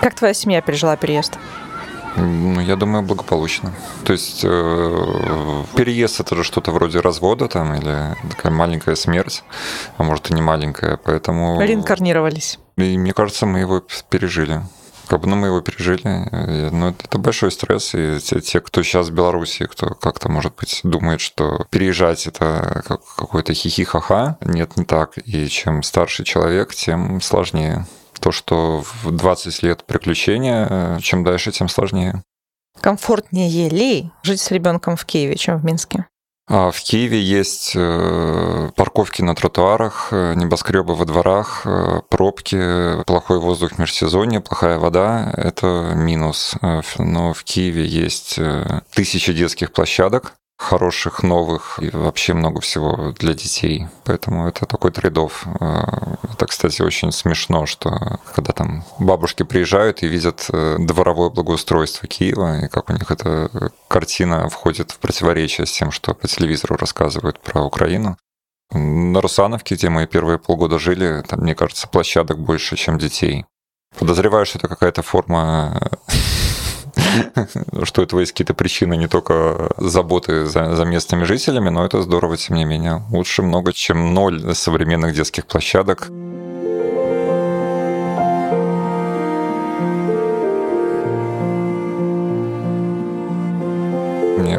Как 0.00 0.14
твоя 0.14 0.34
семья 0.34 0.60
пережила 0.60 0.96
переезд? 0.96 1.38
Ну, 2.16 2.60
я 2.60 2.76
думаю, 2.76 3.02
благополучно. 3.02 3.72
То 4.04 4.12
есть 4.12 4.42
э, 4.44 5.64
переезд 5.76 6.20
это 6.20 6.36
же 6.36 6.44
что-то 6.44 6.70
вроде 6.70 7.00
развода 7.00 7.48
там 7.48 7.74
или 7.74 8.16
такая 8.30 8.52
маленькая 8.52 8.96
смерть, 8.96 9.42
а 9.96 10.02
может 10.02 10.30
и 10.30 10.34
не 10.34 10.42
маленькая, 10.42 10.98
поэтому... 11.02 11.60
Реинкарнировались. 11.60 12.58
И 12.76 12.98
мне 12.98 13.12
кажется, 13.12 13.46
мы 13.46 13.60
его 13.60 13.82
пережили. 14.10 14.62
Как 15.08 15.20
бы, 15.20 15.28
ну, 15.28 15.36
мы 15.36 15.48
его 15.48 15.60
пережили. 15.60 16.02
Но 16.04 16.70
ну, 16.70 16.88
это, 16.88 17.04
это 17.04 17.18
большой 17.18 17.50
стресс. 17.52 17.94
И 17.94 18.18
те, 18.20 18.40
те, 18.40 18.60
кто 18.60 18.82
сейчас 18.82 19.08
в 19.08 19.12
Беларуси, 19.12 19.66
кто 19.66 19.88
как-то, 19.94 20.30
может 20.30 20.54
быть, 20.56 20.80
думает, 20.84 21.20
что 21.20 21.66
переезжать 21.70 22.26
это 22.26 22.82
как, 22.86 23.00
какой-то 23.16 23.52
хихи-ха-ха, 23.52 24.38
нет, 24.40 24.76
не 24.76 24.84
так. 24.84 25.18
И 25.18 25.48
чем 25.48 25.82
старше 25.82 26.24
человек, 26.24 26.74
тем 26.74 27.20
сложнее 27.20 27.86
то, 28.22 28.30
что 28.30 28.82
в 29.02 29.10
20 29.10 29.62
лет 29.64 29.84
приключения, 29.84 30.66
э, 30.70 30.98
чем 31.00 31.24
дальше, 31.24 31.50
тем 31.50 31.68
сложнее. 31.68 32.22
Комфортнее 32.80 33.68
ли 33.68 34.10
жить 34.22 34.40
с 34.40 34.50
ребенком 34.50 34.96
в 34.96 35.04
Киеве, 35.04 35.36
чем 35.36 35.58
в 35.58 35.64
Минске? 35.64 36.06
А 36.48 36.70
в 36.70 36.80
Киеве 36.80 37.20
есть 37.20 37.72
э, 37.74 38.70
парковки 38.76 39.22
на 39.22 39.34
тротуарах, 39.34 40.08
э, 40.12 40.34
небоскребы 40.34 40.94
во 40.94 41.04
дворах, 41.04 41.66
пробки, 42.08 43.02
плохой 43.04 43.38
воздух 43.38 43.72
в 43.72 43.78
межсезонье, 43.78 44.40
плохая 44.40 44.78
вода– 44.78 45.32
это 45.36 45.92
минус. 45.94 46.54
Но 46.98 47.32
в 47.32 47.42
Киеве 47.44 47.84
есть 47.86 48.38
тысячи 48.94 49.32
детских 49.32 49.72
площадок, 49.72 50.34
хороших, 50.62 51.22
новых 51.22 51.78
и 51.82 51.90
вообще 51.90 52.34
много 52.34 52.60
всего 52.60 53.12
для 53.18 53.34
детей. 53.34 53.88
Поэтому 54.04 54.48
это 54.48 54.64
такой 54.64 54.92
трейдов. 54.92 55.44
А, 55.60 56.16
это, 56.32 56.46
кстати, 56.46 56.82
очень 56.82 57.12
смешно, 57.12 57.66
что 57.66 58.20
когда 58.34 58.52
там 58.52 58.84
бабушки 58.98 59.42
приезжают 59.42 60.02
и 60.02 60.08
видят 60.08 60.46
э, 60.52 60.76
дворовое 60.78 61.30
благоустройство 61.30 62.08
Киева, 62.08 62.64
и 62.64 62.68
как 62.68 62.90
у 62.90 62.92
них 62.92 63.10
эта 63.10 63.72
картина 63.88 64.48
входит 64.48 64.92
в 64.92 64.98
противоречие 64.98 65.66
с 65.66 65.72
тем, 65.72 65.90
что 65.90 66.14
по 66.14 66.28
телевизору 66.28 66.76
рассказывают 66.76 67.40
про 67.40 67.62
Украину. 67.62 68.16
На 68.70 69.20
Русановке, 69.20 69.74
где 69.74 69.90
мы 69.90 70.06
первые 70.06 70.38
полгода 70.38 70.78
жили, 70.78 71.22
там, 71.28 71.40
мне 71.40 71.54
кажется, 71.54 71.88
площадок 71.88 72.38
больше, 72.38 72.76
чем 72.76 72.98
детей. 72.98 73.44
Подозреваю, 73.98 74.46
что 74.46 74.58
это 74.58 74.68
какая-то 74.68 75.02
форма 75.02 75.90
что 77.84 78.02
этого 78.02 78.20
есть 78.20 78.32
какие-то 78.32 78.54
причины, 78.54 78.96
не 78.96 79.08
только 79.08 79.70
заботы 79.78 80.46
за, 80.46 80.76
за 80.76 80.84
местными 80.84 81.24
жителями, 81.24 81.68
но 81.68 81.84
это 81.84 82.02
здорово, 82.02 82.36
тем 82.36 82.56
не 82.56 82.64
менее. 82.64 83.02
Лучше 83.10 83.42
много, 83.42 83.72
чем 83.72 84.14
ноль 84.14 84.54
современных 84.54 85.14
детских 85.14 85.46
площадок. 85.46 86.08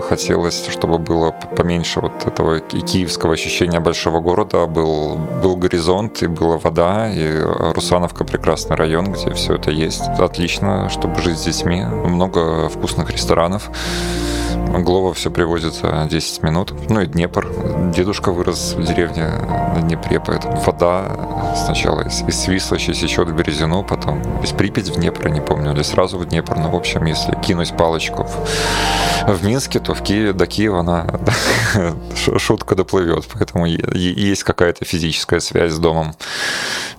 Хотелось, 0.07 0.67
чтобы 0.67 0.97
было 0.97 1.31
поменьше 1.31 2.01
вот 2.01 2.25
этого 2.25 2.57
и 2.57 2.81
киевского 2.81 3.33
ощущения 3.33 3.79
большого 3.79 4.19
города. 4.19 4.65
Был, 4.65 5.15
был 5.41 5.55
горизонт, 5.55 6.23
и 6.23 6.27
была 6.27 6.57
вода, 6.57 7.11
и 7.11 7.41
Русановка 7.73 8.23
прекрасный 8.23 8.75
район, 8.75 9.11
где 9.13 9.33
все 9.33 9.55
это 9.55 9.71
есть. 9.71 10.03
Отлично, 10.19 10.89
чтобы 10.89 11.21
жить 11.21 11.39
с 11.39 11.45
детьми. 11.45 11.83
Много 11.83 12.69
вкусных 12.69 13.11
ресторанов. 13.11 13.69
Глова 14.81 15.13
все 15.13 15.29
привозит 15.29 15.73
за 15.73 16.07
10 16.09 16.43
минут. 16.43 16.73
Ну 16.89 17.01
и 17.01 17.05
Днепр. 17.05 17.47
Дедушка 17.95 18.31
вырос 18.31 18.73
в 18.73 18.83
деревне 18.83 19.27
на 19.75 19.81
Днепре, 19.81 20.19
поэтому 20.19 20.59
вода 20.61 21.05
сначала 21.55 22.01
из, 22.01 22.23
из 22.23 22.41
Свислочи 22.41 22.91
сечет 22.91 23.29
в 23.29 23.35
Березину, 23.35 23.83
потом 23.83 24.21
из 24.41 24.51
Припять 24.51 24.89
в 24.89 24.95
Днепр, 24.95 25.29
не 25.29 25.41
помню, 25.41 25.73
или 25.73 25.83
сразу 25.83 26.17
в 26.17 26.25
Днепр. 26.25 26.57
Но, 26.57 26.69
в 26.69 26.75
общем, 26.75 27.05
если 27.05 27.35
кинуть 27.35 27.75
палочку 27.77 28.23
в, 28.23 29.27
в 29.27 29.45
Минске, 29.45 29.79
то 29.79 29.92
в 29.93 30.03
Киеве, 30.03 30.33
до 30.33 30.47
Киева 30.47 30.79
она 30.79 31.07
шутка 32.37 32.75
доплывет. 32.75 33.25
Поэтому 33.33 33.65
есть 33.65 34.43
какая-то 34.43 34.85
физическая 34.85 35.39
связь 35.39 35.73
с 35.73 35.79
домом. 35.79 36.13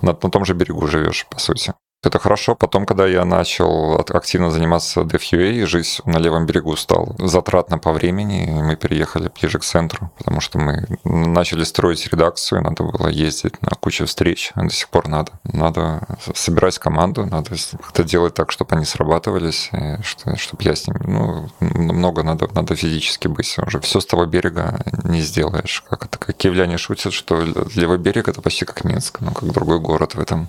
На, 0.02 0.12
на 0.12 0.30
том 0.30 0.44
же 0.44 0.54
берегу 0.54 0.86
живешь, 0.86 1.26
по 1.30 1.38
сути. 1.38 1.74
Это 2.04 2.18
хорошо. 2.18 2.54
Потом, 2.54 2.86
когда 2.86 3.06
я 3.06 3.24
начал 3.24 3.96
активно 3.96 4.50
заниматься 4.50 5.00
DevUA, 5.00 5.66
жизнь 5.66 6.00
на 6.04 6.18
левом 6.18 6.46
берегу 6.46 6.76
стала 6.76 7.14
затратна 7.18 7.78
по 7.78 7.92
времени, 7.92 8.46
и 8.46 8.50
мы 8.50 8.76
переехали 8.76 9.30
ближе 9.40 9.58
к 9.58 9.64
центру, 9.64 10.10
потому 10.18 10.40
что 10.40 10.58
мы 10.58 10.86
начали 11.04 11.64
строить 11.64 12.06
редакцию, 12.08 12.62
надо 12.62 12.84
было 12.84 13.08
ездить 13.08 13.60
на 13.62 13.70
кучу 13.70 14.06
встреч, 14.06 14.52
до 14.54 14.70
сих 14.70 14.88
пор 14.88 15.08
надо. 15.08 15.32
Надо 15.44 16.06
собирать 16.34 16.78
команду, 16.78 17.24
надо 17.24 17.50
как-то 17.80 18.04
делать 18.04 18.34
так, 18.34 18.52
чтобы 18.52 18.76
они 18.76 18.84
срабатывались, 18.84 19.70
что, 20.02 20.36
чтобы 20.36 20.62
я 20.62 20.74
с 20.74 20.86
ними, 20.86 21.00
ну, 21.04 21.48
много 21.60 22.22
надо, 22.22 22.48
надо 22.54 22.76
физически 22.76 23.28
быть 23.28 23.56
уже. 23.58 23.80
Все 23.80 24.00
с 24.00 24.06
того 24.06 24.26
берега 24.26 24.80
не 25.04 25.20
сделаешь. 25.20 25.84
Как 25.88 26.04
это, 26.04 26.18
как 26.18 26.36
киевляне 26.36 26.76
шутят, 26.78 27.12
что 27.12 27.42
левый 27.74 27.98
берег 27.98 28.28
это 28.28 28.42
почти 28.42 28.64
как 28.64 28.84
Минск, 28.84 29.20
ну, 29.20 29.32
как 29.32 29.50
другой 29.50 29.80
город 29.80 30.14
в 30.14 30.20
этом 30.20 30.48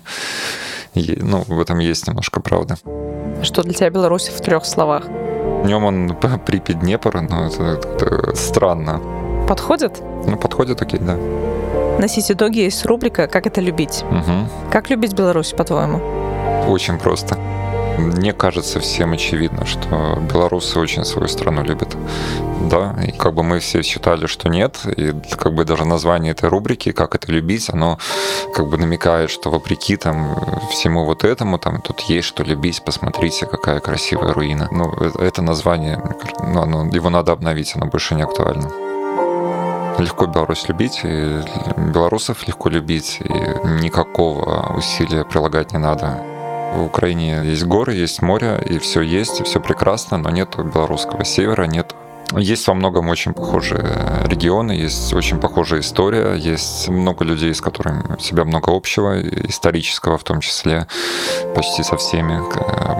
ну, 0.96 1.44
в 1.48 1.60
этом 1.60 1.78
есть 1.78 2.06
немножко 2.06 2.40
правда. 2.40 2.76
Что 3.42 3.62
для 3.62 3.72
тебя 3.72 3.90
Беларусь 3.90 4.28
в 4.28 4.40
трех 4.40 4.64
словах? 4.64 5.04
Днем 5.64 5.84
он 5.84 6.16
Припять 6.44 6.80
Днепр, 6.80 7.20
но 7.20 7.46
это, 7.46 7.62
это 7.64 8.36
странно. 8.36 9.00
Подходит? 9.48 10.00
Ну, 10.26 10.36
подходит, 10.36 10.82
окей, 10.82 11.00
да. 11.00 11.16
На 11.98 12.08
Сити-Доге 12.08 12.64
есть 12.64 12.84
рубрика 12.84 13.26
«Как 13.26 13.46
это 13.46 13.60
любить». 13.60 14.04
Угу. 14.10 14.70
Как 14.70 14.90
любить 14.90 15.14
Беларусь, 15.14 15.52
по-твоему? 15.52 16.00
Очень 16.68 16.98
просто. 16.98 17.38
Мне 17.98 18.32
кажется 18.32 18.80
всем 18.80 19.12
очевидно, 19.12 19.66
что 19.66 20.18
белорусы 20.32 20.78
очень 20.78 21.04
свою 21.04 21.28
страну 21.28 21.62
любят. 21.62 21.96
Да, 22.70 22.96
и 23.06 23.12
как 23.12 23.34
бы 23.34 23.42
мы 23.42 23.60
все 23.60 23.82
считали, 23.82 24.26
что 24.26 24.48
нет, 24.48 24.80
и 24.84 25.14
как 25.36 25.54
бы 25.54 25.64
даже 25.64 25.84
название 25.84 26.32
этой 26.32 26.48
рубрики 26.48 26.92
«Как 26.92 27.14
это 27.14 27.30
любить», 27.30 27.70
оно 27.70 27.98
как 28.54 28.68
бы 28.68 28.76
намекает, 28.78 29.30
что 29.30 29.50
вопреки 29.50 29.96
там 29.96 30.36
всему 30.70 31.04
вот 31.04 31.24
этому, 31.24 31.58
там 31.58 31.80
тут 31.80 32.00
есть 32.00 32.26
что 32.26 32.42
любить, 32.42 32.82
посмотрите, 32.84 33.46
какая 33.46 33.80
красивая 33.80 34.32
руина. 34.32 34.68
Ну, 34.72 34.90
это 35.20 35.42
название, 35.42 36.02
ну, 36.40 36.62
оно, 36.62 36.86
его 36.86 37.10
надо 37.10 37.32
обновить, 37.32 37.76
оно 37.76 37.86
больше 37.86 38.14
не 38.14 38.22
актуально 38.22 38.70
легко 39.98 40.26
Беларусь 40.26 40.68
любить, 40.68 41.00
и 41.04 41.40
белорусов 41.78 42.46
легко 42.46 42.68
любить, 42.68 43.18
и 43.20 43.32
никакого 43.82 44.76
усилия 44.76 45.24
прилагать 45.24 45.72
не 45.72 45.78
надо. 45.78 46.35
В 46.76 46.84
Украине 46.84 47.40
есть 47.42 47.64
горы, 47.64 47.94
есть 47.94 48.20
море, 48.20 48.62
и 48.68 48.78
все 48.78 49.00
есть, 49.00 49.40
и 49.40 49.44
все 49.44 49.60
прекрасно, 49.60 50.18
но 50.18 50.28
нет 50.28 50.56
белорусского 50.56 51.24
севера, 51.24 51.64
нет 51.64 51.94
есть 52.34 52.66
во 52.66 52.74
многом 52.74 53.08
очень 53.08 53.32
похожие 53.32 53.82
регионы, 54.24 54.72
есть 54.72 55.14
очень 55.14 55.38
похожая 55.38 55.80
история, 55.80 56.34
есть 56.34 56.88
много 56.88 57.24
людей, 57.24 57.54
с 57.54 57.60
которыми 57.60 58.16
у 58.16 58.18
себя 58.18 58.44
много 58.44 58.76
общего, 58.76 59.22
исторического 59.22 60.18
в 60.18 60.24
том 60.24 60.40
числе, 60.40 60.86
почти 61.54 61.82
со 61.82 61.96
всеми, 61.96 62.34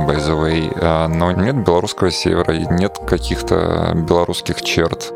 by 0.07 0.17
the 0.17 0.41
way. 0.41 0.79
А, 0.81 1.09
но 1.09 1.33
нет 1.33 1.57
белорусского 1.57 2.11
севера, 2.11 2.53
нет 2.53 2.99
каких-то 3.07 3.93
белорусских 4.09 4.63
черт. 4.63 5.13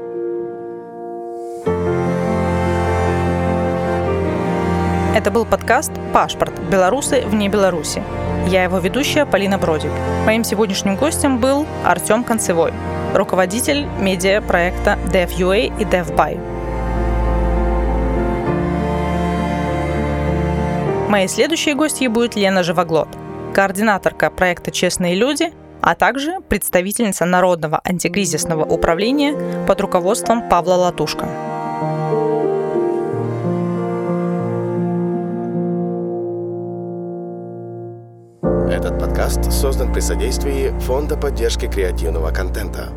Это 5.13 5.33
был 5.33 5.45
подкаст 5.45 5.91
«Пашпорт. 6.13 6.53
Белорусы 6.71 7.23
вне 7.27 7.49
Беларуси». 7.49 8.01
Я 8.47 8.63
его 8.63 8.79
ведущая 8.79 9.27
Полина 9.27 9.59
Бродик. 9.59 9.91
Моим 10.25 10.45
сегодняшним 10.45 10.95
гостем 10.95 11.39
был 11.39 11.67
Артем 11.85 12.23
Концевой, 12.23 12.73
руководитель 13.13 13.89
медиа-проекта 13.99 14.99
DevUA 15.13 15.77
и 15.81 15.85
DevBuy. 15.85 16.39
Моей 21.09 21.27
следующей 21.27 21.75
гостьей 21.75 22.07
будет 22.07 22.37
Лена 22.37 22.63
Живоглот, 22.63 23.09
координаторка 23.53 24.31
проекта 24.31 24.71
«Честные 24.71 25.17
люди», 25.17 25.53
а 25.83 25.97
также 25.97 26.41
представительница 26.49 27.25
Народного 27.25 27.81
антикризисного 27.83 28.65
управления 28.65 29.35
под 29.67 29.81
руководством 29.81 30.49
Павла 30.49 30.75
Латушка. 30.75 31.50
Подкаст 39.31 39.53
создан 39.53 39.93
при 39.93 40.01
содействии 40.01 40.73
Фонда 40.81 41.17
поддержки 41.17 41.67
креативного 41.67 42.31
контента. 42.31 42.89